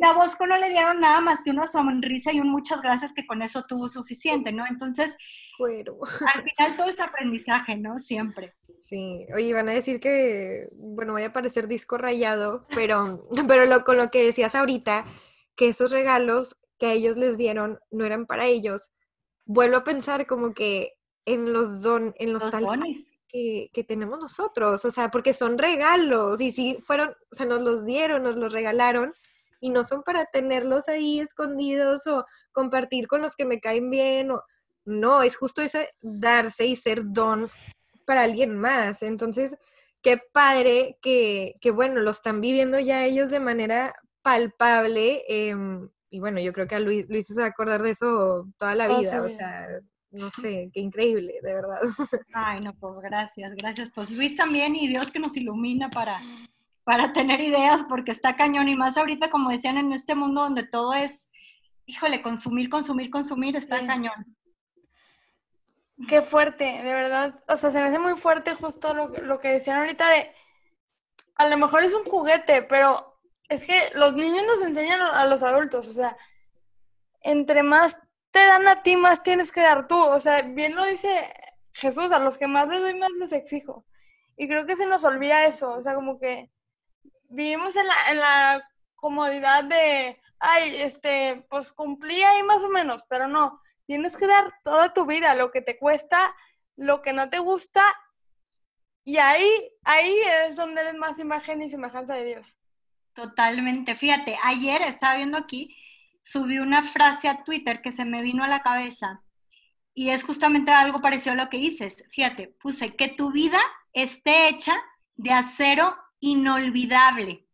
[0.00, 3.26] La Bosco no le dieron nada más que una sonrisa y un muchas gracias que
[3.26, 4.64] con eso tuvo suficiente, ¿no?
[4.66, 5.14] Entonces,
[5.58, 7.98] al final todo es aprendizaje, ¿no?
[7.98, 8.54] Siempre.
[8.80, 13.84] Sí, oye, van a decir que, bueno, voy a parecer disco rayado, pero, pero lo,
[13.84, 15.04] con lo que decías ahorita,
[15.54, 18.90] que esos regalos que ellos les dieron no eran para ellos,
[19.46, 20.92] vuelvo a pensar como que
[21.24, 26.40] en los don, en los, dones que, que, tenemos nosotros, o sea, porque son regalos
[26.40, 29.12] y si fueron, o sea, nos los dieron, nos los regalaron
[29.60, 34.30] y no son para tenerlos ahí escondidos o compartir con los que me caen bien
[34.30, 34.42] o
[34.84, 37.48] no, es justo ese darse y ser don
[38.06, 39.02] para alguien más.
[39.02, 39.56] Entonces,
[40.00, 45.24] qué padre que, que bueno, lo están viviendo ya ellos de manera palpable.
[45.28, 48.48] Em, y bueno, yo creo que a Luis, Luis se va a acordar de eso
[48.56, 49.22] toda la vida.
[49.22, 49.68] O sea,
[50.12, 51.78] no sé, qué increíble, de verdad.
[52.32, 53.90] Ay, no, pues gracias, gracias.
[53.94, 56.18] Pues Luis también y Dios que nos ilumina para,
[56.84, 60.62] para tener ideas, porque está cañón y más ahorita, como decían, en este mundo donde
[60.62, 61.28] todo es,
[61.84, 64.34] híjole, consumir, consumir, consumir, está cañón.
[66.08, 67.44] Qué fuerte, de verdad.
[67.46, 70.30] O sea, se me hace muy fuerte justo lo, lo que decían ahorita de,
[71.34, 73.15] a lo mejor es un juguete, pero
[73.48, 76.16] es que los niños nos enseñan a los adultos, o sea,
[77.22, 77.98] entre más
[78.30, 79.98] te dan a ti, más tienes que dar tú.
[79.98, 81.32] O sea, bien lo dice
[81.72, 83.84] Jesús, a los que más les doy, más les exijo.
[84.36, 86.50] Y creo que se nos olvida eso, o sea, como que
[87.28, 93.04] vivimos en la, en la comodidad de, ay, este, pues cumplí ahí más o menos,
[93.08, 96.34] pero no, tienes que dar toda tu vida, lo que te cuesta,
[96.76, 97.82] lo que no te gusta,
[99.04, 99.48] y ahí,
[99.84, 102.58] ahí es donde eres más imagen y semejanza de Dios.
[103.16, 103.94] Totalmente.
[103.94, 105.74] Fíjate, ayer estaba viendo aquí,
[106.22, 109.22] subí una frase a Twitter que se me vino a la cabeza
[109.94, 112.04] y es justamente algo parecido a lo que dices.
[112.12, 113.58] Fíjate, puse que tu vida
[113.94, 114.74] esté hecha
[115.14, 117.46] de acero inolvidable,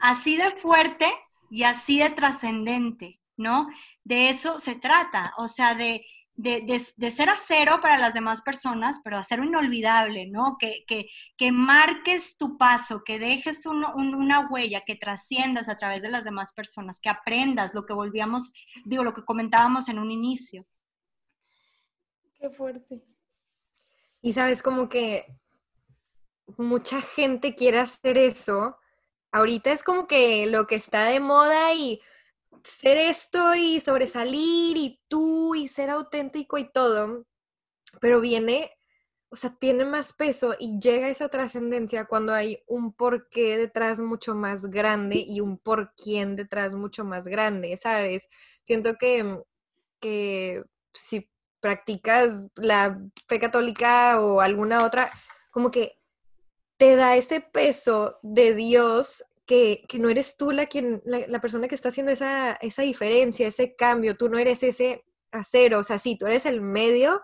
[0.00, 1.06] así de fuerte
[1.50, 3.68] y así de trascendente, ¿no?
[4.04, 6.02] De eso se trata, o sea, de,
[6.38, 10.56] de, ser acero para las demás personas, pero acero inolvidable, ¿no?
[10.58, 16.24] Que, que, marques tu paso, que dejes una huella, que trasciendas a través de las
[16.24, 18.52] demás personas, que aprendas lo que volvíamos,
[18.84, 20.64] digo, lo que comentábamos en un inicio.
[22.34, 23.02] Qué fuerte.
[24.22, 25.26] Y sabes, como que
[26.56, 28.76] mucha gente quiere hacer eso.
[29.32, 32.00] Ahorita es como que lo que está de moda y
[32.68, 37.24] ser esto y sobresalir y tú y ser auténtico y todo,
[38.00, 38.72] pero viene,
[39.30, 44.34] o sea, tiene más peso y llega esa trascendencia cuando hay un porqué detrás mucho
[44.34, 48.28] más grande y un por quién detrás mucho más grande, ¿sabes?
[48.62, 49.42] Siento que,
[50.00, 55.12] que si practicas la fe católica o alguna otra,
[55.50, 55.98] como que
[56.76, 61.74] te da ese peso de Dios que, no eres tú la, quien, la, persona que
[61.74, 66.16] está haciendo esa, esa diferencia, ese cambio, tú no eres ese acero, o sea, sí,
[66.18, 67.22] tú eres el medio,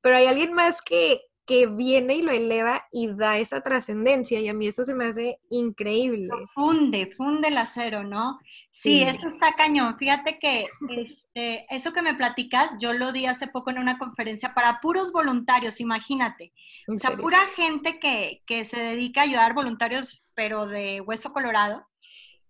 [0.00, 4.48] pero hay alguien más que, que viene y lo eleva y da esa trascendencia y
[4.48, 6.28] a mí eso se me hace increíble.
[6.54, 8.38] Funde, funde el acero, ¿no?
[8.70, 9.96] Sí, eso está cañón.
[9.98, 14.54] Fíjate que este, eso que me platicas, yo lo di hace poco en una conferencia
[14.54, 16.52] para puros voluntarios, imagínate.
[16.88, 21.86] O sea, pura gente que, que se dedica a ayudar voluntarios, pero de hueso colorado.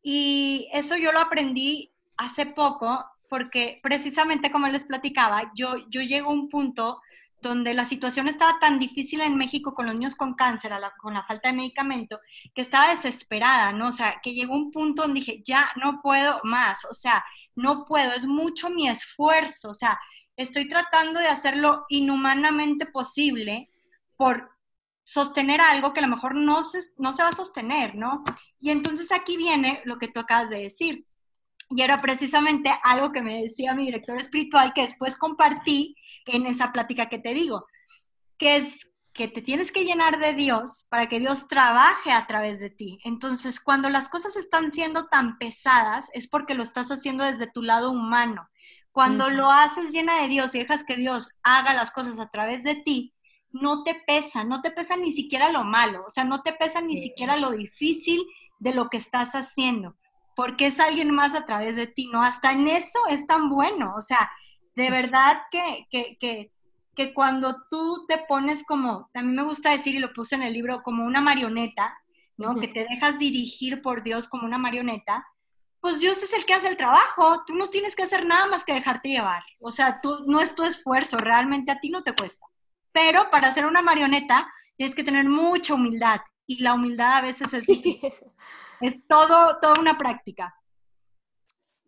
[0.02, 6.30] Y eso yo lo aprendí hace poco porque precisamente como les platicaba, yo, yo llego
[6.30, 7.00] a un punto
[7.48, 11.24] donde la situación estaba tan difícil en México con los niños con cáncer, con la
[11.24, 12.20] falta de medicamento,
[12.54, 13.88] que estaba desesperada, ¿no?
[13.88, 17.84] O sea, que llegó un punto donde dije, ya no puedo más, o sea, no
[17.84, 19.98] puedo, es mucho mi esfuerzo, o sea,
[20.36, 23.70] estoy tratando de hacerlo inhumanamente posible
[24.16, 24.50] por
[25.04, 28.24] sostener algo que a lo mejor no se, no se va a sostener, ¿no?
[28.60, 31.06] Y entonces aquí viene lo que tú acabas de decir.
[31.70, 36.72] Y era precisamente algo que me decía mi director espiritual que después compartí en esa
[36.72, 37.66] plática que te digo,
[38.38, 42.58] que es que te tienes que llenar de Dios para que Dios trabaje a través
[42.58, 42.98] de ti.
[43.04, 47.62] Entonces, cuando las cosas están siendo tan pesadas, es porque lo estás haciendo desde tu
[47.62, 48.48] lado humano.
[48.90, 52.64] Cuando lo haces llena de Dios y dejas que Dios haga las cosas a través
[52.64, 53.14] de ti,
[53.54, 56.80] no te pesa, no te pesa ni siquiera lo malo, o sea, no te pesa
[56.80, 58.20] ni siquiera lo difícil
[58.58, 59.96] de lo que estás haciendo,
[60.34, 62.22] porque es alguien más a través de ti, ¿no?
[62.22, 64.28] Hasta en eso es tan bueno, o sea,
[64.74, 66.52] de verdad que, que, que,
[66.94, 70.42] que cuando tú te pones como, a mí me gusta decir y lo puse en
[70.42, 71.98] el libro, como una marioneta,
[72.36, 72.56] ¿no?
[72.56, 75.26] Que te dejas dirigir por Dios como una marioneta,
[75.80, 78.64] pues Dios es el que hace el trabajo, tú no tienes que hacer nada más
[78.64, 82.14] que dejarte llevar, o sea, tú, no es tu esfuerzo, realmente a ti no te
[82.14, 82.46] cuesta.
[82.90, 87.52] Pero para ser una marioneta tienes que tener mucha humildad y la humildad a veces
[87.52, 87.66] es,
[88.80, 90.54] es todo, toda una práctica.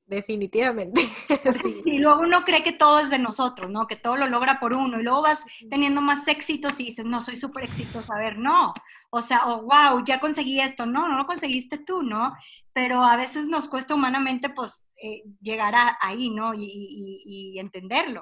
[0.07, 1.03] Definitivamente.
[1.85, 3.87] Y luego uno cree que todo es de nosotros, ¿no?
[3.87, 5.01] Que todo lo logra por uno.
[5.01, 8.12] Y luego vas teniendo más éxitos y dices, no, soy súper exitoso.
[8.12, 8.73] A ver, no.
[9.11, 10.87] O sea, oh, wow, ya conseguí esto.
[10.87, 12.35] No, no lo conseguiste tú, ¿no?
[12.73, 16.55] Pero a veces nos cuesta humanamente, pues, eh, llegar a, ahí, ¿no?
[16.55, 18.21] Y, y entenderlo.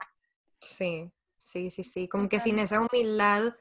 [0.61, 2.09] Sí, sí, sí, sí.
[2.09, 3.55] Como que sin esa humildad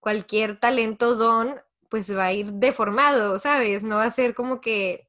[0.00, 3.82] cualquier talento, don, pues va a ir deformado, ¿sabes?
[3.82, 5.07] No va a ser como que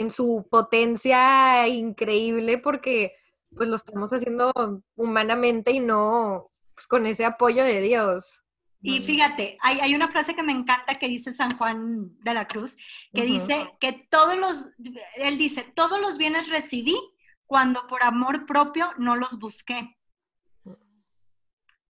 [0.00, 3.12] en su potencia increíble porque
[3.54, 4.50] pues lo estamos haciendo
[4.96, 8.42] humanamente y no pues, con ese apoyo de Dios.
[8.82, 12.48] Y fíjate, hay, hay, una frase que me encanta que dice San Juan de la
[12.48, 12.78] Cruz,
[13.12, 14.70] que dice que todos los,
[15.16, 16.96] él dice, todos los bienes recibí
[17.44, 19.98] cuando por amor propio no los busqué.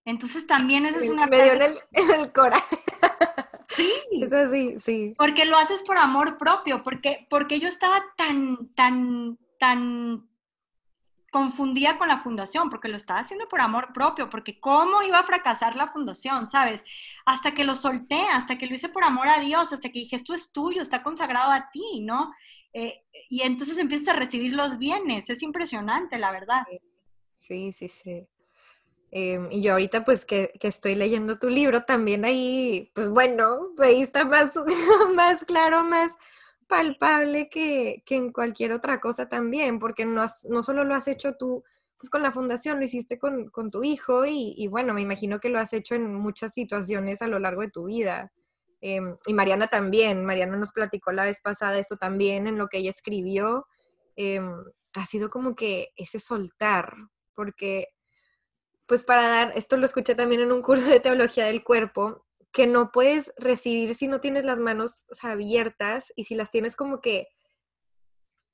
[0.04, 1.26] Entonces también eso es una...
[1.26, 2.76] Me dio en el, en el coraje.
[3.76, 3.92] Sí.
[4.22, 5.14] Es así, sí.
[5.18, 10.26] Porque lo haces por amor propio, porque, porque yo estaba tan, tan, tan
[11.30, 15.26] confundía con la fundación, porque lo estaba haciendo por amor propio, porque cómo iba a
[15.26, 16.82] fracasar la fundación, ¿sabes?
[17.26, 20.16] Hasta que lo solté, hasta que lo hice por amor a Dios, hasta que dije,
[20.16, 22.32] esto es tuyo, está consagrado a ti, ¿no?
[22.72, 26.64] Eh, y entonces empiezas a recibir los bienes, es impresionante, la verdad.
[27.34, 28.26] Sí, sí, sí.
[29.18, 33.70] Em, y yo ahorita pues que, que, estoy leyendo tu libro, también ahí, pues bueno,
[33.78, 34.52] ahí está más,
[35.16, 36.12] más claro, más
[36.66, 41.34] palpable que, que, en cualquier otra cosa también, porque no, no solo lo has hecho
[41.34, 41.64] tú
[41.96, 45.40] pues con la fundación, lo hiciste con, con tu hijo y, y, bueno, me imagino
[45.40, 48.30] que lo has hecho en muchas situaciones a lo largo de tu vida.
[48.82, 52.78] Em, y Mariana también, Mariana nos platicó la vez pasada eso también en lo que
[52.78, 53.66] ella escribió.
[54.14, 54.52] Em,
[54.94, 56.92] ha sido como que ese soltar,
[57.34, 57.95] porque
[58.86, 62.66] pues para dar, esto lo escuché también en un curso de teología del cuerpo, que
[62.66, 67.28] no puedes recibir si no tienes las manos abiertas y si las tienes como que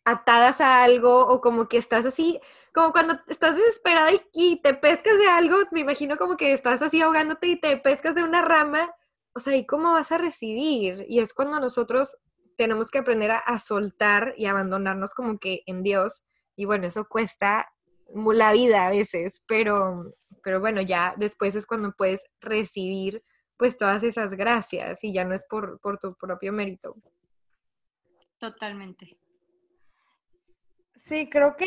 [0.04, 2.40] atadas a algo o como que estás así,
[2.74, 7.00] como cuando estás desesperada y, te pescas de algo, me imagino como que estás así
[7.00, 8.92] ahogándote y te pescas de una rama,
[9.34, 11.06] o sea, ¿y cómo vas a recibir?
[11.08, 12.16] Y es cuando nosotros
[12.56, 16.22] tenemos que aprender a, a soltar y abandonarnos como que en Dios.
[16.56, 17.72] Y bueno, eso cuesta
[18.14, 23.22] la vida a veces, pero, pero bueno, ya después es cuando puedes recibir
[23.56, 26.96] pues todas esas gracias y ya no es por, por tu propio mérito.
[28.38, 29.16] Totalmente.
[30.96, 31.66] Sí, creo que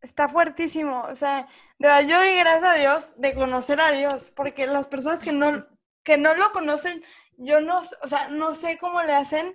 [0.00, 1.02] está fuertísimo.
[1.02, 4.88] O sea, de verdad yo doy gracias a Dios de conocer a Dios, porque las
[4.88, 5.66] personas que no,
[6.02, 7.02] que no lo conocen,
[7.36, 9.54] yo no, o sea, no sé cómo le hacen.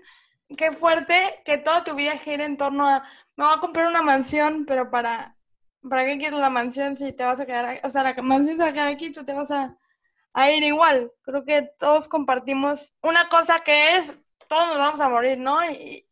[0.58, 3.04] Qué fuerte que toda tu vida gire en torno a,
[3.36, 5.37] me voy a comprar una mansión, pero para
[5.90, 7.82] ¿para qué quieres la mansión si te vas a quedar aquí?
[7.84, 9.78] O sea, la mansión se va a quedar aquí, tú te vas a,
[10.52, 11.12] ir igual.
[11.24, 14.14] Creo que todos compartimos una cosa que es,
[14.48, 15.64] todos nos vamos a morir, ¿no?
[15.70, 16.04] Y,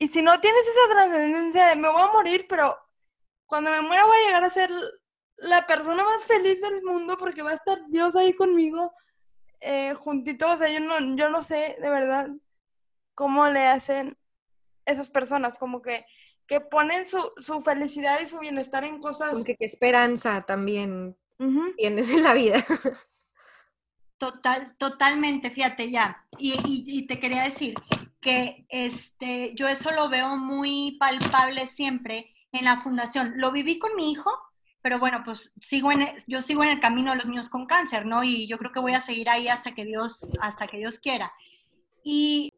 [0.00, 2.74] si no tienes esa trascendencia de me voy a morir, pero
[3.46, 4.70] cuando me muera voy a llegar a ser
[5.36, 8.94] la persona más feliz del mundo porque va a estar Dios ahí conmigo,
[9.60, 10.50] eh, juntito.
[10.50, 12.28] O sea, yo no, yo no sé de verdad
[13.14, 14.16] cómo le hacen
[14.86, 16.06] esas personas, como que
[16.50, 19.34] que ponen su, su, felicidad y su bienestar en cosas...
[19.34, 21.16] Aunque qué esperanza también
[21.76, 22.66] tienes en la vida.
[24.18, 26.26] Total, totalmente, fíjate ya.
[26.36, 27.74] Y, y, te quería decir
[28.20, 33.32] que este, yo eso lo veo muy palpable siempre en la fundación.
[33.36, 34.30] Lo viví con mi hijo,
[34.82, 38.04] pero bueno, pues sigo en, yo sigo en el camino de los niños con cáncer,
[38.04, 38.22] ¿no?
[38.22, 41.32] Y yo creo que voy a seguir ahí hasta que Dios, hasta que Dios quiera.
[42.04, 42.52] Y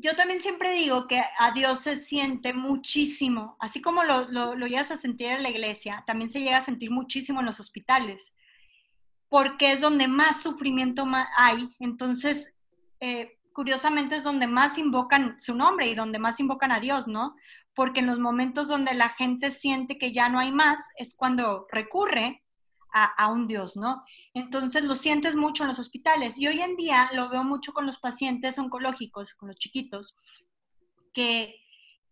[0.00, 4.90] yo también siempre digo que a Dios se siente muchísimo, así como lo, lo, llegas
[4.90, 8.32] a sentir en la iglesia, también se llega a sentir muchísimo en los hospitales,
[9.28, 11.04] porque es donde más sufrimiento
[11.36, 11.68] hay.
[11.80, 12.54] Entonces,
[13.00, 17.34] eh, curiosamente es donde más invocan su nombre y donde más invocan a Dios, ¿no?
[17.74, 21.66] Porque en los momentos donde la gente siente que ya no hay más, es cuando
[21.70, 22.42] recurre
[22.92, 24.04] a, un Dios, ¿no?
[24.34, 27.86] Entonces lo sientes mucho en los hospitales y hoy en día lo veo mucho con
[27.86, 30.14] los pacientes oncológicos, con los chiquitos,
[31.12, 31.56] que,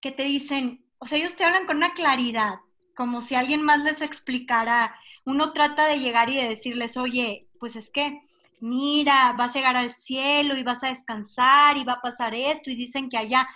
[0.01, 2.57] que te dicen, o sea, ellos te hablan con una claridad,
[2.95, 7.77] como si alguien más les explicara, uno trata de llegar y de decirles, oye, pues
[7.77, 8.21] es que,
[8.61, 12.71] mira, vas a llegar al cielo y vas a descansar y va a pasar esto
[12.71, 13.49] y dicen que allá.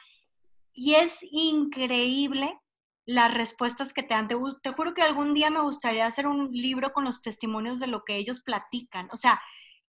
[0.72, 2.58] Y es increíble
[3.10, 4.28] las respuestas que te dan.
[4.28, 7.88] Te, te, juro que algún día me gustaría hacer un libro con los testimonios de
[7.88, 9.08] lo que ellos platican.
[9.12, 9.40] O sea,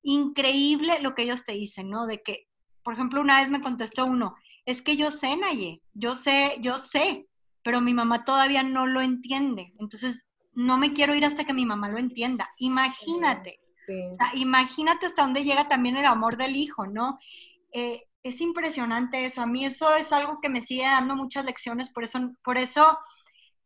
[0.01, 2.07] increíble lo que ellos te dicen, ¿no?
[2.07, 2.47] De que,
[2.83, 6.79] por ejemplo, una vez me contestó uno, es que yo sé, Naye, yo sé, yo
[6.79, 7.27] sé,
[7.63, 9.71] pero mi mamá todavía no lo entiende.
[9.77, 12.49] Entonces, no me quiero ir hasta que mi mamá lo entienda.
[12.57, 13.59] Imagínate.
[14.09, 17.19] O sea, imagínate hasta dónde llega también el amor del hijo, ¿no?
[17.71, 19.41] Eh, es impresionante eso.
[19.41, 22.97] A mí eso es algo que me sigue dando muchas lecciones, por eso, por eso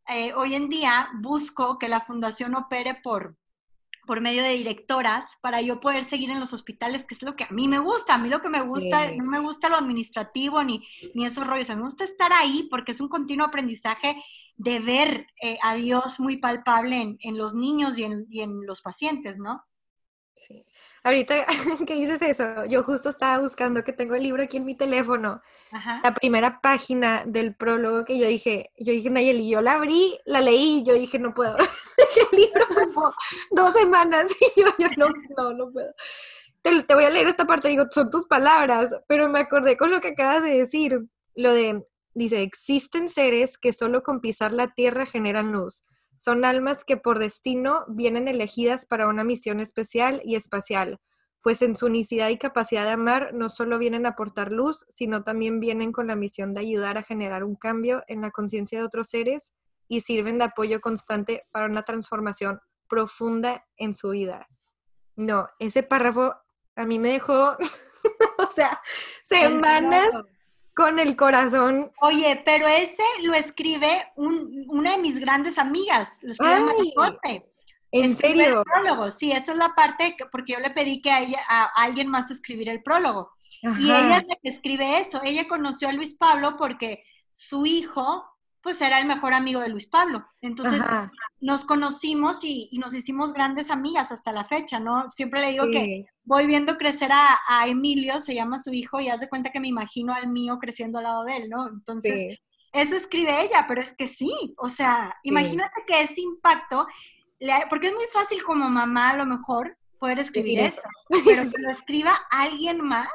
[0.07, 3.35] eh, hoy en día busco que la fundación opere por,
[4.05, 7.45] por medio de directoras para yo poder seguir en los hospitales, que es lo que
[7.45, 8.13] a mí me gusta.
[8.13, 11.69] A mí lo que me gusta, no me gusta lo administrativo ni, ni esos rollos.
[11.69, 14.21] A mí me gusta estar ahí porque es un continuo aprendizaje
[14.57, 18.65] de ver eh, a Dios muy palpable en, en los niños y en, y en,
[18.65, 19.63] los pacientes, ¿no?
[20.33, 20.65] Sí.
[21.05, 21.45] Ahorita
[21.87, 25.41] que dices eso, yo justo estaba buscando que tengo el libro aquí en mi teléfono.
[26.03, 30.41] La primera página del prólogo que yo dije, yo dije, Nayeli, yo la abrí, la
[30.41, 31.55] leí, yo dije, no puedo.
[32.31, 33.03] el libro fue
[33.51, 35.93] dos semanas y yo, yo no, no, no puedo.
[36.63, 39.91] Te, te, voy a leer esta parte, digo, son tus palabras, pero me acordé con
[39.91, 41.85] lo que acabas de decir, lo de,
[42.15, 45.83] dice, existen seres que solo con pisar la tierra generan luz
[46.17, 50.99] son almas que por destino vienen elegidas para una misión especial y espacial,
[51.41, 55.23] pues en su unicidad y capacidad de amar no solo vienen a aportar luz, sino
[55.23, 58.85] también vienen con la misión de ayudar a generar un cambio en la conciencia de
[58.85, 59.53] otros seres
[59.87, 64.47] y sirven de apoyo constante para una transformación profunda en su vida.
[65.15, 66.33] No, ese párrafo
[66.75, 67.55] a mí me dejó,
[68.39, 68.81] o sea,
[69.23, 70.09] semanas
[70.75, 71.91] con el corazón.
[72.01, 77.43] Oye, pero ese lo escribe una de mis grandes amigas, lo escribe
[77.91, 78.59] ¿En serio?
[78.59, 82.29] El prólogo, sí, esa es la parte, porque yo le pedí que a, alguien más
[82.29, 83.31] escribiera el prólogo.
[83.61, 85.21] Y ella es la que escribe eso.
[85.23, 88.25] Ella conoció a Luis Pablo porque su hijo
[88.61, 90.25] pues era el mejor amigo de Luis Pablo.
[90.41, 90.83] Entonces
[91.45, 95.07] nos conocimos y, nos hicimos grandes amigas hasta la fecha, ¿no?
[95.11, 99.19] Siempre le digo que voy viendo crecer a, Emilio, se llama su hijo, y haz
[99.19, 101.67] de cuenta que me imagino al mío creciendo al lado de él, ¿no?
[101.67, 102.39] Entonces,
[102.73, 106.87] eso escribe ella, pero es que sí, o sea, imagínate que ese impacto,
[107.69, 111.69] porque es muy fácil como mamá a lo mejor poder escribir eso, pero que lo
[111.69, 113.07] escriba alguien más,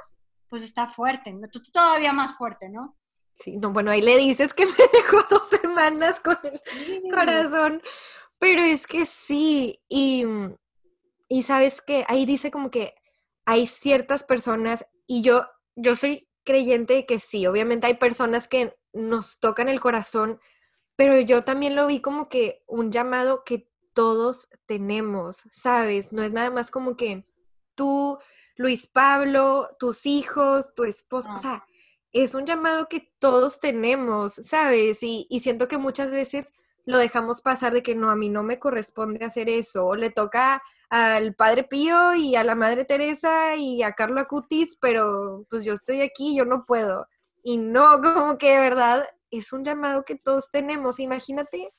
[0.48, 1.34] pues está fuerte,
[1.72, 2.96] todavía más fuerte, ¿no?
[3.42, 7.82] Sí, no, bueno, ahí le dices que me dejó dos semanas con el corazón,
[8.40, 10.24] pero es que sí, y,
[11.28, 12.94] y sabes que ahí dice como que
[13.44, 18.74] hay ciertas personas, y yo, yo soy creyente de que sí, obviamente hay personas que
[18.92, 20.40] nos tocan el corazón,
[20.96, 26.12] pero yo también lo vi como que un llamado que todos tenemos, ¿sabes?
[26.12, 27.26] No es nada más como que
[27.74, 28.18] tú,
[28.56, 31.64] Luis Pablo, tus hijos, tu esposa, o sea,
[32.12, 35.02] es un llamado que todos tenemos, ¿sabes?
[35.02, 36.52] Y, siento que muchas veces
[36.84, 40.62] lo dejamos pasar de que no, a mí no me corresponde hacer eso, le toca
[40.88, 45.74] al Padre Pío y a la Madre Teresa y a Carlo Acutis, pero pues yo
[45.74, 47.06] estoy aquí, yo no puedo.
[47.42, 50.98] Y no, como que de verdad es un llamado que todos tenemos.
[50.98, 51.72] Imagínate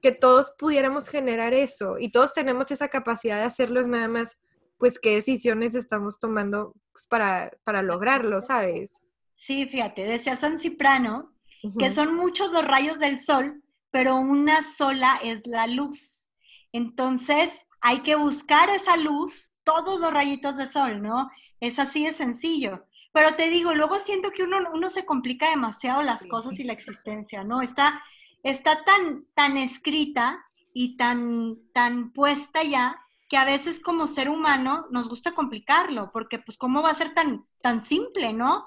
[0.00, 4.38] que todos pudiéramos generar eso y todos tenemos esa capacidad de hacerlo, es nada más,
[4.78, 8.98] pues, qué decisiones estamos tomando pues, para, para lograrlo, ¿sabes?
[9.34, 11.32] Sí, fíjate, decía San Ciprano
[11.78, 16.28] que son muchos los rayos del sol, pero una sola es la luz.
[16.72, 21.30] Entonces, hay que buscar esa luz, todos los rayitos de sol, ¿no?
[21.60, 22.86] Es así de sencillo.
[23.12, 26.72] Pero te digo, luego siento que uno, uno se complica demasiado las cosas y la
[26.72, 27.62] existencia, ¿no?
[27.62, 28.02] Está,
[28.42, 34.86] está tan, tan escrita y tan, tan puesta ya que a veces como ser humano
[34.90, 38.66] nos gusta complicarlo, porque pues cómo va a ser tan, tan simple, ¿no?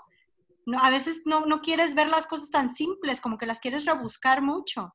[0.79, 4.41] a veces no, no quieres ver las cosas tan simples, como que las quieres rebuscar
[4.41, 4.93] mucho.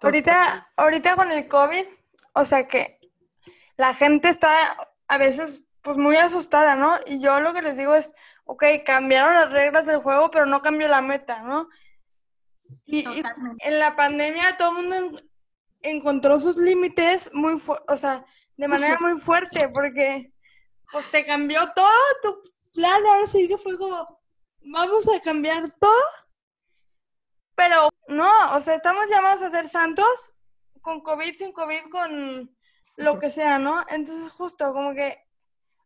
[0.00, 1.84] Ahorita, ahorita con el COVID,
[2.34, 3.00] o sea que
[3.76, 4.50] la gente está
[5.08, 6.98] a veces pues muy asustada, ¿no?
[7.06, 10.62] Y yo lo que les digo es, ok, cambiaron las reglas del juego, pero no
[10.62, 11.68] cambió la meta, ¿no?
[12.84, 13.04] Y,
[13.60, 15.20] en la pandemia todo el mundo
[15.82, 18.24] encontró sus límites muy, o sea,
[18.56, 20.32] de manera muy fuerte, porque
[20.92, 21.88] pues te cambió todo
[22.22, 22.42] tu
[22.72, 24.20] plan, ahora sí que fue como,
[24.60, 26.02] vamos a cambiar todo,
[27.60, 30.32] pero no, o sea, estamos llamados a ser santos
[30.80, 32.56] con COVID, sin COVID, con
[32.96, 33.84] lo que sea, ¿no?
[33.90, 35.22] Entonces, justo como que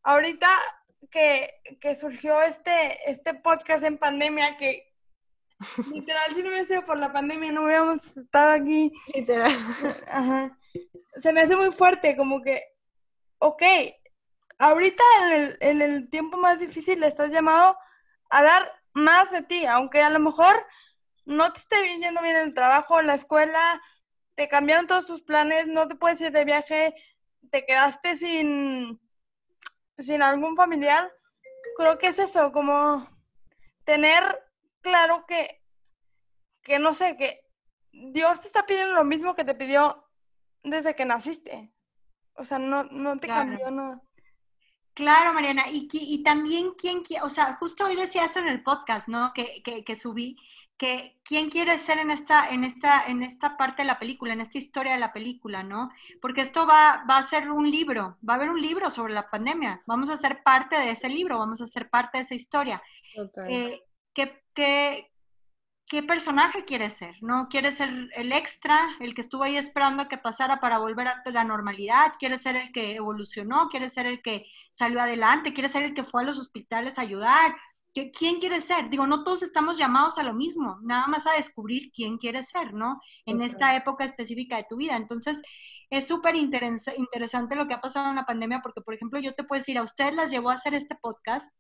[0.05, 0.47] ahorita
[1.11, 1.51] que,
[1.99, 4.95] surgió este, este podcast en pandemia, que
[5.93, 8.93] literal, si no hubiera sido por la pandemia, no hubiéramos estado aquí.
[9.13, 9.51] Literal.
[10.13, 10.57] Ajá.
[11.21, 12.63] Se me hace muy fuerte, como que,
[13.39, 13.65] ok,
[14.59, 17.77] ahorita en el, en el tiempo más difícil estás llamado
[18.31, 20.65] a dar más de ti, aunque a lo mejor
[21.25, 23.83] no te esté yendo bien el trabajo, la escuela,
[24.35, 26.95] te cambiaron todos tus planes, no te puedes ir de viaje,
[27.51, 29.01] te quedaste sin,
[29.99, 31.11] sin algún familiar.
[31.77, 33.09] Creo que es eso, como
[33.85, 34.23] tener
[34.81, 35.63] claro que,
[36.63, 37.41] que no sé, que
[37.93, 40.05] Dios te está pidiendo lo mismo que te pidió
[40.63, 41.73] desde que naciste.
[42.35, 44.03] O sea, no, no te cambió nada.
[44.95, 49.09] Claro, Mariana, y, y también quién, o sea, justo hoy decía eso en el podcast,
[49.09, 49.33] ¿no?
[49.35, 50.37] Que, que, subí,
[50.77, 54.41] que quién quiere ser en esta, en esta, en esta parte de la película, en
[54.41, 55.91] esta historia de la película, ¿no?
[56.21, 59.31] Porque esto va, va a ser un libro, va a haber un libro sobre la
[59.31, 62.83] pandemia, vamos a ser parte de ese libro, vamos a ser parte de esa historia.
[63.49, 64.43] Eh, ¿qué,
[65.87, 67.49] qué personaje quieres ser, ¿no?
[67.49, 71.23] ¿Quieres ser el extra, el que estuvo ahí esperando a que pasara para volver a
[71.27, 72.15] la normalidad?
[72.19, 73.69] ¿Quieres ser el que evolucionó?
[73.69, 75.53] ¿Quieres ser el que salió adelante?
[75.53, 77.55] ¿Quieres ser el que fue a los hospitales a ayudar?
[77.95, 78.91] ¿Quién quiere ser?
[78.91, 82.75] Digo, no todos estamos llamados a lo mismo, nada más a descubrir quién quiere ser,
[82.75, 83.01] ¿no?
[83.25, 84.97] En esta época específica de tu vida.
[84.97, 85.41] Entonces,
[85.91, 89.45] es súper interesante lo que ha pasado en la pandemia, porque, por ejemplo, yo te
[89.45, 91.55] puedo decir, a ustedes las llevó a hacer este podcast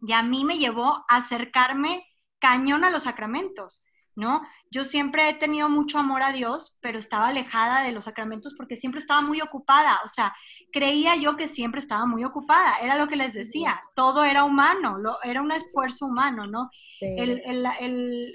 [0.00, 2.04] y a mí me llevó a acercarme
[2.40, 3.84] cañón a los sacramentos.
[4.16, 4.42] ¿No?
[4.70, 8.76] Yo siempre he tenido mucho amor a Dios, pero estaba alejada de los sacramentos porque
[8.76, 10.34] siempre estaba muy ocupada, o sea,
[10.72, 14.98] creía yo que siempre estaba muy ocupada, era lo que les decía, todo era humano,
[15.22, 16.70] era un esfuerzo humano, ¿no?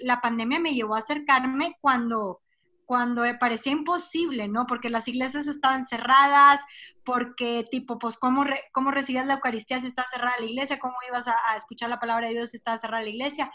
[0.04, 2.42] la pandemia me llevó a acercarme cuando
[2.86, 4.68] cuando parecía imposible, ¿no?
[4.68, 6.62] Porque las iglesias estaban cerradas,
[7.04, 10.80] porque tipo, pues, ¿cómo, cómo recibías la Eucaristía si está cerrada la iglesia?
[10.80, 13.52] ¿Cómo ibas a, a, escuchar la palabra de Dios si estaba cerrada la iglesia?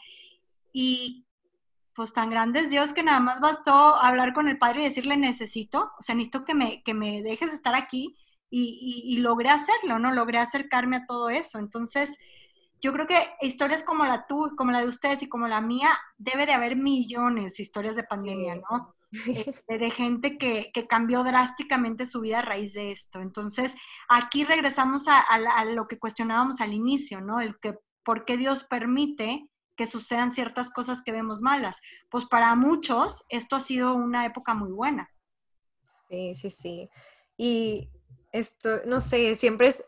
[0.73, 1.27] Y
[1.95, 5.17] pues tan grande es Dios que nada más bastó hablar con el Padre y decirle
[5.17, 8.17] necesito, o sea, necesito que me, que me dejes estar aquí
[8.51, 10.13] y, y, logré hacerlo, ¿no?
[10.13, 11.61] Logré acercarme a todo eso.
[11.61, 12.19] Entonces,
[12.81, 15.91] yo creo que historias como la tú, como la de ustedes y como la mía,
[16.19, 18.95] debe de haber millones de historias de pandemia, ¿no?
[19.13, 23.21] Este, de, gente que, que, cambió drásticamente su vida a raíz de esto.
[23.21, 23.75] Entonces,
[24.09, 27.41] aquí regresamos a, a, lo que cuestionábamos al inicio, ¿no?
[27.41, 27.75] El que
[28.05, 29.49] por qué Dios permite
[29.81, 31.81] que sucedan ciertas cosas que vemos malas.
[32.11, 35.11] Pues para muchos esto ha sido una época muy buena.
[36.07, 36.91] Sí, sí, sí.
[37.39, 37.89] Y
[38.31, 39.83] esto, no sé, siempre es,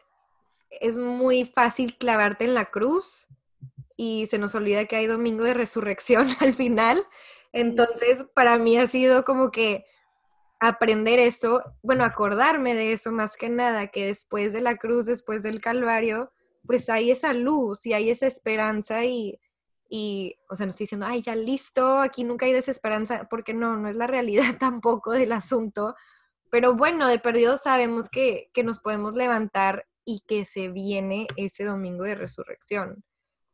[0.80, 3.26] es muy fácil clavarte en la cruz
[3.94, 7.06] y se nos olvida que hay domingo de resurrección al final.
[7.52, 9.84] Entonces, para mí ha sido como que
[10.58, 15.42] aprender eso, bueno, acordarme de eso más que nada, que después de la cruz, después
[15.42, 16.32] del Calvario,
[16.66, 19.38] pues hay esa luz y hay esa esperanza y
[19.94, 23.76] y, o sea, no estoy diciendo, ay, ya listo, aquí nunca hay desesperanza, porque no,
[23.76, 25.94] no es la realidad tampoco del asunto.
[26.50, 31.64] Pero bueno, de perdido sabemos que, que nos podemos levantar y que se viene ese
[31.64, 33.04] domingo de resurrección.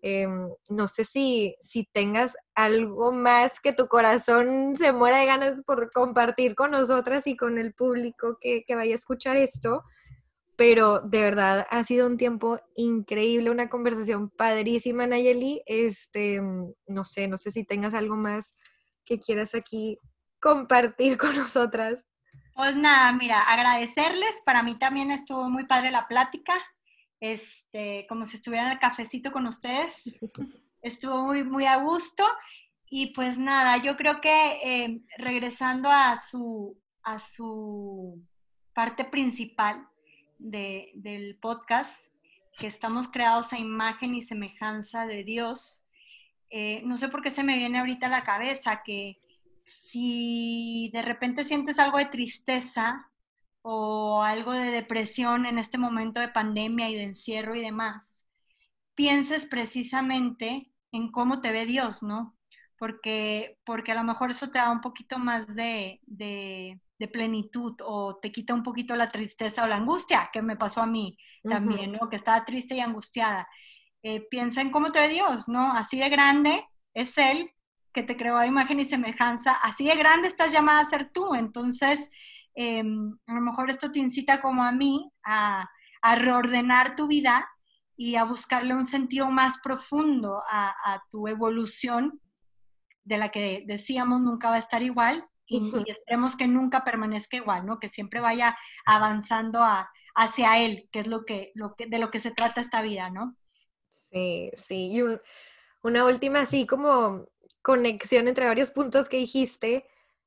[0.01, 5.63] Em, no sé si, si tengas algo más que tu corazón se muera de ganas
[5.63, 9.83] por compartir con nosotras y con el público que, que vaya a escuchar esto,
[10.59, 15.63] pero de verdad ha sido un tiempo increíble, una conversación padrísima, Nayeli.
[15.67, 18.57] Este, mm, no sé, no sé si tengas algo más
[19.05, 20.01] que quieras aquí
[20.41, 22.05] compartir con nosotras.
[22.57, 24.43] Pues nada, mira, agradecerles.
[24.45, 26.55] Para mí también estuvo muy padre la plática.
[27.21, 30.03] Este, como si estuviera en el cafecito con ustedes.
[30.83, 32.25] Estuvo muy, muy a gusto.
[32.91, 38.21] Y pues nada, yo creo que eh, regresando a su, a su
[38.73, 39.89] parte principal,
[40.39, 42.07] del podcast,
[42.59, 45.83] que estamos creados a imagen y semejanza de Dios,
[46.51, 49.19] eh, no sé por qué se me viene ahorita a la cabeza que
[49.65, 53.11] si de repente sientes algo de tristeza
[53.63, 58.17] o algo de depresión en este momento de pandemia y de encierro y demás,
[58.95, 62.37] pienses precisamente en cómo te ve Dios, ¿no?
[62.79, 68.19] Porque, porque a lo mejor eso te da un poquito más de, de plenitud o
[68.19, 71.93] te quita un poquito la tristeza o la angustia, que me pasó a mí también,
[71.93, 72.09] ¿no?
[72.09, 73.49] Que estaba triste y angustiada.
[74.03, 75.73] Eh, piensa en cómo te ve Dios, ¿no?
[75.73, 77.53] Así de grande es Él
[77.93, 81.35] que te creó a imagen y semejanza, así de grande estás llamada a ser tú.
[81.35, 82.11] Entonces,
[82.55, 85.69] em, a lo mejor esto te incita como a mí a,
[86.03, 87.49] a, reordenar tu vida
[87.97, 92.21] y a buscarle un sentido más profundo a, a tu evolución
[93.05, 97.65] de la que decíamos nunca va a estar igual, y, esperemos que nunca permanezca igual,
[97.65, 97.81] ¿no?
[97.81, 99.65] Que siempre vaya avanzando
[100.15, 103.11] hacia él, que es lo que, lo que, de lo que se trata esta vida,
[103.11, 103.35] ¿no?
[104.11, 104.91] Sí, sí.
[104.93, 105.03] Y
[105.83, 107.27] una última, así como
[107.63, 109.87] conexión entre varios puntos que dijiste.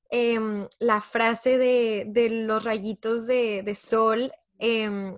[0.09, 5.17] Em, la frase de, los rayitos de, sol, em,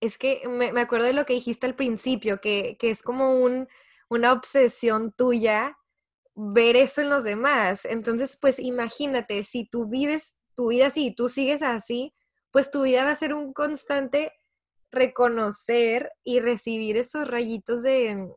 [0.00, 3.66] es que me, acuerdo de lo que dijiste al principio, que, que es como un,
[4.08, 5.76] una obsesión tuya
[6.36, 7.84] ver eso en los demás.
[7.84, 12.14] Entonces, pues imagínate, si tú vives tu vida así, tú sigues así,
[12.52, 14.32] pues tu vida va a ser un constante
[14.92, 18.30] reconocer y recibir esos rayitos de,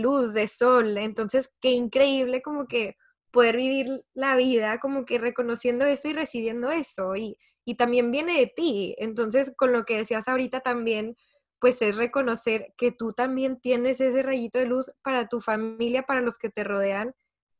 [0.00, 0.98] luz, de sol.
[0.98, 2.96] Entonces, qué increíble como que
[3.30, 7.16] poder vivir la vida como que reconociendo eso y recibiendo eso.
[7.16, 8.96] Y, y también viene de ti.
[8.98, 11.16] Entonces, con lo que decías ahorita también,
[11.60, 16.20] pues es reconocer que tú también tienes ese rayito de luz para tu familia, para
[16.20, 17.14] los que te rodean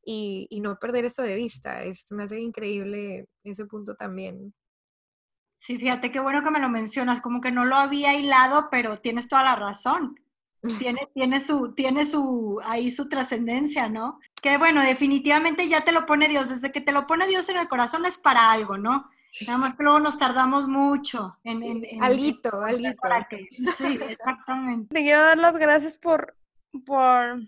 [0.05, 1.83] y, no perder eso de vista.
[1.83, 4.53] Es, me hace increíble ese punto también.
[5.59, 8.97] Sí, fíjate qué bueno que me lo mencionas, como que no lo había hilado, pero
[8.97, 10.19] tienes toda la razón.
[10.77, 14.19] tiene, tiene, su, tiene su, ahí su trascendencia, ¿no?
[14.41, 17.57] Que bueno, definitivamente ya te lo pone Dios, desde que te lo pone Dios en
[17.57, 19.09] el corazón es para algo, ¿no?
[19.45, 21.61] Nada más que luego nos tardamos mucho en...
[21.61, 22.51] en, alguito,
[23.75, 24.93] sí, exactamente.
[24.93, 26.37] Te quiero dar las gracias por,
[26.85, 27.41] por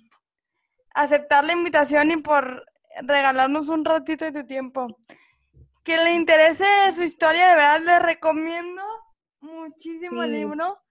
[0.98, 2.66] aceptar la invitación y por
[3.02, 4.88] regalarnos un ratito de tu tiempo.
[5.84, 8.82] Que le interese su historia, de verdad le recomiendo
[9.40, 10.82] muchísimo el libro.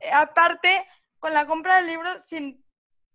[0.00, 0.86] Eh, aparte,
[1.18, 2.62] con la compra del libro, si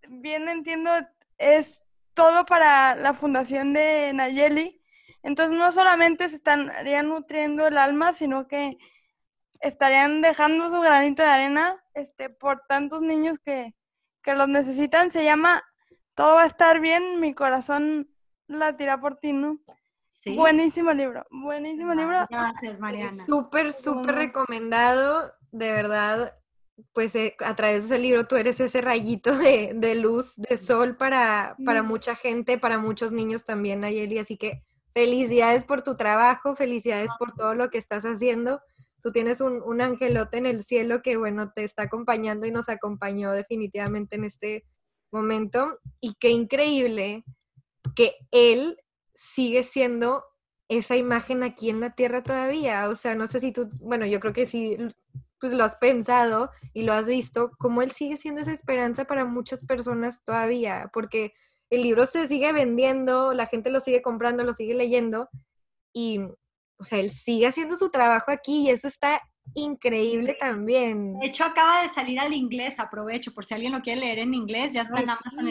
[0.07, 0.89] bien entiendo,
[1.37, 1.83] es
[2.13, 4.81] todo para la fundación de Nayeli.
[5.23, 8.77] Entonces no solamente se estarían nutriendo el alma, sino que
[9.59, 13.75] estarían dejando su granito de arena este, por tantos niños que,
[14.23, 15.11] que los necesitan.
[15.11, 15.63] Se llama
[16.17, 18.09] Todo va a estar bien, mi corazón
[18.47, 19.59] latirá por ti, ¿no?
[20.25, 22.25] Buenísimo libro, buenísimo libro.
[22.27, 23.23] Gracias, Mariana.
[23.23, 26.35] Súper, súper recomendado, de verdad.
[26.91, 30.57] Pues eh, a través de ese libro tú eres ese rayito de, de luz, de
[30.57, 34.17] sol para, para mucha gente, para muchos niños también, Ayeli.
[34.17, 34.63] Así que
[34.95, 38.59] felicidades por tu trabajo, felicidades por todo lo que estás haciendo.
[39.03, 42.69] Tú tienes un, un angelote en el cielo que, bueno, te está acompañando y nos
[42.69, 44.65] acompañó definitivamente en este
[45.11, 45.79] momento.
[46.01, 47.23] Y qué increíble
[47.95, 48.77] que él
[49.13, 50.23] sigue siendo
[50.69, 52.89] esa imagen aquí en la tierra todavía.
[52.89, 54.77] O sea, no sé si tú, bueno, yo creo que sí,
[55.39, 59.25] pues lo has pensado y lo has visto, como él sigue siendo esa esperanza para
[59.25, 61.33] muchas personas todavía, porque
[61.69, 65.29] el libro se sigue vendiendo, la gente lo sigue comprando, lo sigue leyendo
[65.93, 66.21] y,
[66.79, 69.21] o sea, él sigue haciendo su trabajo aquí y eso está
[69.55, 71.17] increíble también.
[71.19, 74.33] De hecho, acaba de salir al inglés, aprovecho, por si alguien lo quiere leer en
[74.33, 75.47] inglés, ya está en Amazon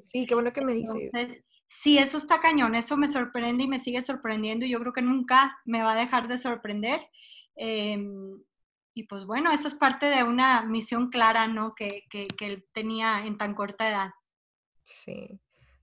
[0.00, 3.78] Sí, qué bueno que me dices sí, eso está cañón, eso me sorprende y me
[3.78, 7.00] sigue sorprendiendo y yo creo que nunca me va a dejar de sorprender.
[7.56, 8.42] Em,
[8.94, 11.74] y pues bueno, eso es parte de una misión clara, ¿no?
[11.74, 14.10] Que, que, él tenía en tan corta edad.
[14.84, 15.38] Sí.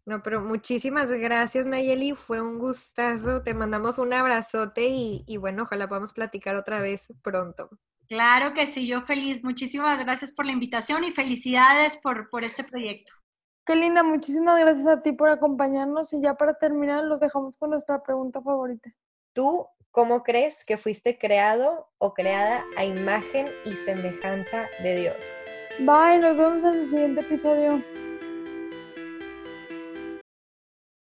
[0.05, 2.13] No, pero muchísimas gracias, Nayeli.
[2.13, 3.41] Fue un gustazo.
[3.41, 7.69] Te mandamos un abrazote y, y, bueno, ojalá podamos platicar otra vez pronto.
[8.07, 9.43] Claro que sí, yo feliz.
[9.43, 13.13] Muchísimas gracias por la invitación y felicidades por, por este proyecto.
[13.65, 17.69] Qué linda, muchísimas gracias a ti por acompañarnos y ya para terminar los dejamos con
[17.69, 18.91] nuestra pregunta favorita.
[19.33, 25.31] ¿Tú cómo crees que fuiste creado o creada a imagen y semejanza de Dios?
[25.79, 27.81] Bye, nos vemos en el siguiente episodio.